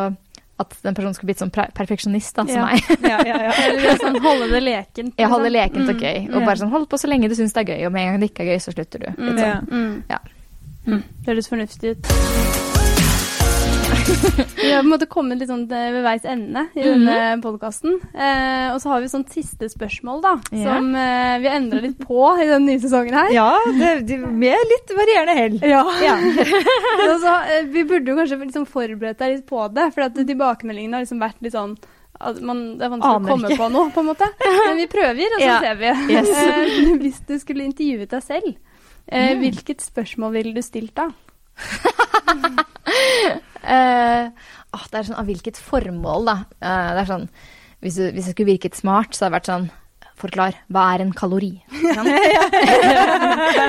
[0.57, 2.69] at den personen skulle blitt sånn perfeksjonist, da, som Ja.
[2.71, 2.87] meg.
[3.13, 3.51] Ja, ja, ja.
[3.67, 5.13] Eller sånn holde det lekent.
[5.21, 5.75] Jeg holder liksom.
[5.83, 6.21] lekent og gøy.
[6.33, 8.15] Og bare sånn, hold på så lenge du syns det er gøy, og med en
[8.15, 9.09] gang det ikke er gøy, så slutter du.
[9.21, 9.51] Litt Ja.
[9.61, 9.69] sånn.
[9.69, 10.03] Mm.
[10.09, 10.19] Ja.
[10.87, 11.03] Mm.
[11.03, 12.07] Det høres fornuftig ut.
[14.57, 17.97] Vi har på en måte kommet litt sånn ved veis ende i denne podkasten.
[18.15, 20.33] Eh, og så har vi sånn siste spørsmål, da.
[20.55, 20.65] yeah.
[20.67, 23.33] Som eh, vi har endra litt på i den nye sesongen her.
[23.35, 25.57] ja det, det, med litt varierende hell.
[25.67, 25.83] Ja.
[26.05, 26.17] Ja.
[27.23, 30.99] Så, eh, vi burde jo kanskje liksom forberedt deg litt på det, for at tilbakemeldingene
[31.01, 31.77] har liksom vært litt sånn
[32.17, 33.59] man, det er vanskelig Aner å komme ikke.
[33.61, 34.29] på noe, på en måte.
[34.71, 35.57] Men vi prøver, og så Ja.
[35.61, 35.91] ser vi.
[36.15, 36.31] Yes.
[36.33, 38.55] Eh, Hvis du skulle intervjuet deg selv,
[39.09, 41.11] eh, hvilket spørsmål ville du stilt da?
[43.67, 44.29] Eh,
[44.77, 46.35] åh, det er sånn, Av hvilket formål, da?
[46.61, 47.25] Eh, det er sånn,
[47.83, 49.65] hvis, du, hvis jeg skulle virket smart, så hadde det vært sånn
[50.17, 51.51] Forklar, hva er en kalori?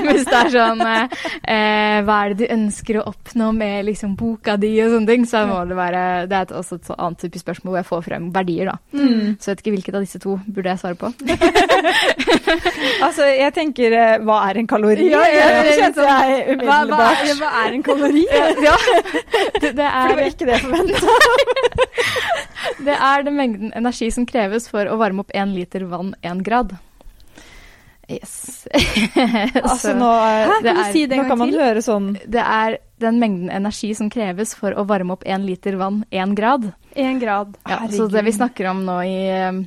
[0.08, 4.56] Hvis det er sånn eh, Hva er det du ønsker å oppnå med liksom, boka
[4.62, 7.42] di og sånne ting, så må det være Det er et, også et annet type
[7.42, 8.78] spørsmål hvor jeg får frem verdier, da.
[8.94, 11.08] Så jeg vet ikke hvilket av disse to burde jeg svare på.
[13.04, 15.08] Altså, jeg tenker eh, Hva er en kalori?
[15.12, 17.22] Ja, jeg, kjente jeg Hva, hva, umiddelbart.
[17.24, 18.24] er, hva er en kalori?
[18.68, 20.98] ja, det, det, For det var er, ikke det jeg forventa.
[22.86, 26.44] Det er den mengden energi som kreves for å varme opp én liter vann én
[26.44, 26.76] grad.
[28.08, 28.68] Yes.
[29.68, 30.62] Altså, nå, Hæ?
[30.64, 31.60] det Kan du er- si det nå kan man til?
[31.60, 35.76] høre sånn Det er den mengden energi som kreves for å varme opp én liter
[35.78, 36.70] vann én grad.
[36.96, 37.58] Én grad.
[37.68, 39.60] Ja, så det vi snakker om nå i, eh,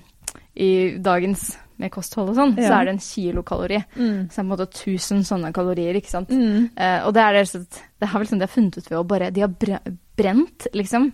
[0.56, 3.78] i dagens med kosthold og sånn, så er det en kilokalori.
[3.96, 4.28] mm.
[4.32, 6.28] Så det er på en måte 1000 sånne kalorier, ikke sant.
[6.28, 6.70] Mm.
[6.76, 9.06] Eh, og det er det, det har vel sånn de har funnet ut ved å
[9.06, 9.54] bare De har
[10.16, 11.12] brent, liksom.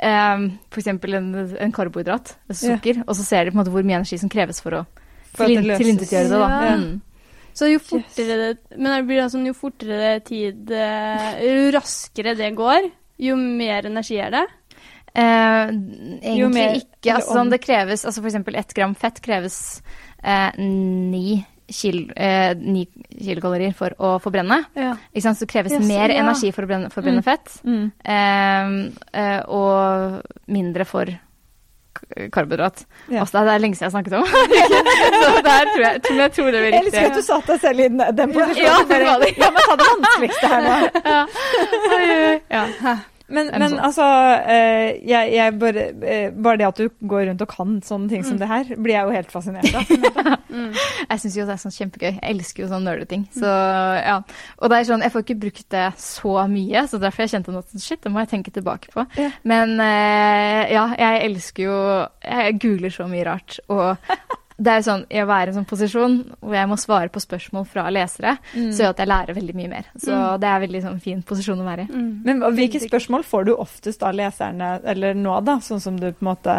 [0.00, 1.28] Eh, for eksempel en,
[1.58, 2.76] en karbohydrat, altså Ja.
[2.76, 4.86] sukker, og så ser de på en måte hvor mye energi som kreves for å
[5.34, 6.48] For det tilin- tilintetgjøre det, da.
[6.48, 6.76] Ja.
[6.76, 7.00] Mm.
[7.58, 12.36] Så jo fortere det Men det blir sånn jo fortere det tid eh, Jo raskere
[12.38, 14.44] det går, jo mer energi er det?
[15.14, 17.14] Eh, egentlig mer- ikke.
[17.16, 19.82] Altså, sånn, om- det kreves altså For eksempel ett gram fett kreves
[20.22, 24.62] eh, ni, kil, eh, ni kilokalorier for å forbrenne.
[24.74, 24.94] Ja.
[25.12, 25.38] Ikke sant?
[25.38, 26.22] Så kreves Yes, mer ja.
[26.22, 27.90] energi for å brenne, forbrenne fett, Mm.
[28.04, 31.06] eh, eh, og mindre for
[32.32, 32.84] karbohydrat.
[33.10, 33.20] Ja.
[33.24, 34.24] Altså, det er lenge siden jeg har snakket om.
[35.34, 37.14] så der tror jeg, tror jeg tror det blir Jeg elsker at riktig.
[37.14, 38.64] du satte deg selv i den, posisjonen.
[38.64, 39.38] Ja, Bare, det.
[39.42, 40.74] La meg ta det vanskeligste her nå.
[42.48, 42.64] Ja.
[42.82, 42.96] Ja.
[43.28, 43.80] Men, men sånn?
[43.84, 44.04] altså
[44.48, 48.24] eh, jeg, jeg bare, eh, bare det at du går rundt og kan sånne ting
[48.24, 50.36] som det her, blir jeg jo helt fascinert av.
[50.48, 50.72] Mm.
[50.72, 52.08] Jeg syns jo det er sånn kjempegøy.
[52.16, 53.26] Jeg elsker jo sånn nerdeting.
[53.36, 54.14] Så ja.
[54.56, 57.54] Og det er sånn, jeg får ikke brukt det så mye, så derfor jeg kjente
[57.54, 59.04] noe shit, det må jeg tenke tilbake på.
[59.20, 59.28] Ja.
[59.46, 61.78] Men eh, ja, jeg elsker jo
[62.24, 63.60] Jeg googler så mye rart.
[63.68, 63.92] Og
[64.58, 67.66] det er sånn, å være i en sånn posisjon hvor jeg må svare på spørsmål
[67.70, 69.90] fra lesere, så gjør at jeg lærer veldig mye mer.
[69.94, 71.92] Så det er en veldig sånn fin posisjon å være i.
[71.92, 72.08] Mm.
[72.26, 75.60] Men hvilke spørsmål får du oftest av leserne, eller nå, da?
[75.62, 76.58] Sånn som du på en måte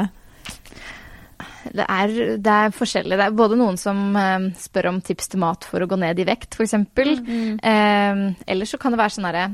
[1.70, 3.18] Det er, det er forskjellig.
[3.20, 6.20] Det er både noen som eh, spør om tips til mat for å gå ned
[6.24, 6.78] i vekt, f.eks.
[6.80, 7.60] Mm.
[7.60, 9.50] Eh, eller så kan det være sånn herre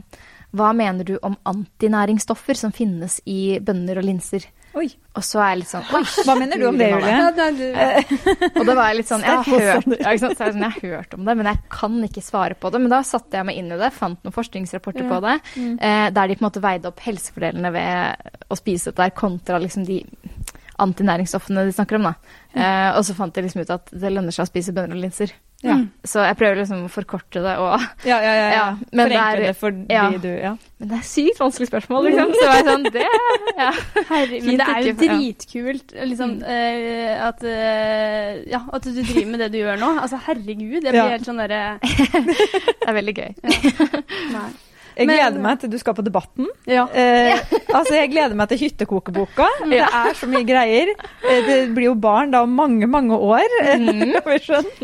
[0.55, 4.45] Hva mener du om antinæringsstoffer som finnes i bønner og linser?
[4.75, 4.89] Oi.
[5.15, 7.11] Og så er jeg litt sånn Oi, Hva mener du om det, Julie?
[7.15, 8.57] Ja, det du.
[8.59, 10.15] Og da var jeg litt sånn Jeg har hørt, ja.
[10.19, 12.81] Så jeg, sånn, jeg har hørt om det, men jeg kan ikke svare på det.
[12.83, 16.27] Men da satte jeg meg inn i det, fant noen forskningsrapporter på det, eh, der
[16.27, 20.01] de på en måte veide opp helsefordelene ved å spise dette der, kontra liksom de
[20.83, 22.09] antinæringsstoffene de snakker om.
[22.11, 22.15] da.
[22.53, 25.05] Eh, og så fant jeg liksom ut at det lønner seg å spise bønner og
[25.07, 25.31] linser.
[25.63, 25.75] Ja.
[26.05, 28.49] Så jeg prøver liksom å forkorte det og Ja, ja, ja.
[28.53, 28.65] ja.
[28.91, 30.09] Men men det er- for ja.
[30.11, 30.51] du Ja.
[30.79, 32.33] Men det er sykt vanskelig spørsmål, liksom.
[32.35, 33.05] Så jeg sånn Det
[33.57, 33.71] ja.
[34.09, 39.39] Herre, men det er jo dritkult liksom, uh, at, uh, ja, at du driver med
[39.39, 39.93] det du gjør nå.
[40.03, 40.83] Altså, herregud.
[40.83, 43.33] Jeg blir helt sånn derre Det er veldig gøy.
[44.35, 44.49] Nei.
[44.95, 46.47] Jeg gleder meg til du skal på Debatten.
[46.69, 46.85] Ja.
[46.93, 47.39] Eh,
[47.77, 49.47] altså, Jeg gleder meg til hyttekokeboka.
[49.69, 50.91] Det er så mye greier.
[51.25, 53.45] Eh, det blir jo barn da om mange, mange år.
[53.75, 54.13] Mm.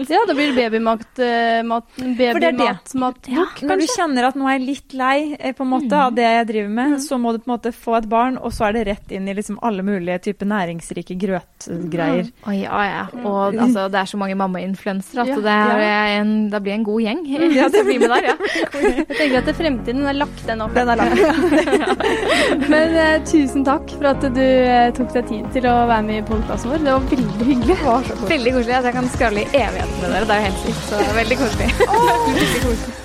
[0.09, 2.49] Ja, da blir det babymat, uh, mat, det er det.
[2.57, 3.29] babymat,
[3.63, 6.25] Når du kjenner at nå er jeg litt lei eh, på en måte av det
[6.25, 8.75] jeg driver med, så må du på en måte få et barn, og så er
[8.77, 12.29] det rett inn i liksom alle mulige typer næringsrike grøtgreier.
[12.47, 13.03] Oh, ja, ja.
[13.23, 15.39] Og altså, det er så mange mammainfluensere at Ja.
[15.45, 17.21] det, er en, det blir en god gjeng
[17.59, 18.35] Ja, det blir med der, ja.
[18.81, 20.73] Jeg tenker at det fremtiden er lagt den opp.
[20.75, 21.13] Den er lang.
[22.73, 26.21] Men eh, tusen takk for at du eh, tok deg tid til å være med
[26.21, 26.83] i podkasten vår.
[26.85, 27.77] Det var veldig hyggelig.
[27.85, 28.75] Var Veldig koselig.
[28.79, 30.25] at Jeg kan skralle i evigheten med dere.
[30.25, 30.83] Det er jo helt sykt.
[30.89, 31.71] Så veldig koselig.
[31.87, 32.11] oh!
[32.41, 33.00] veldig koselig.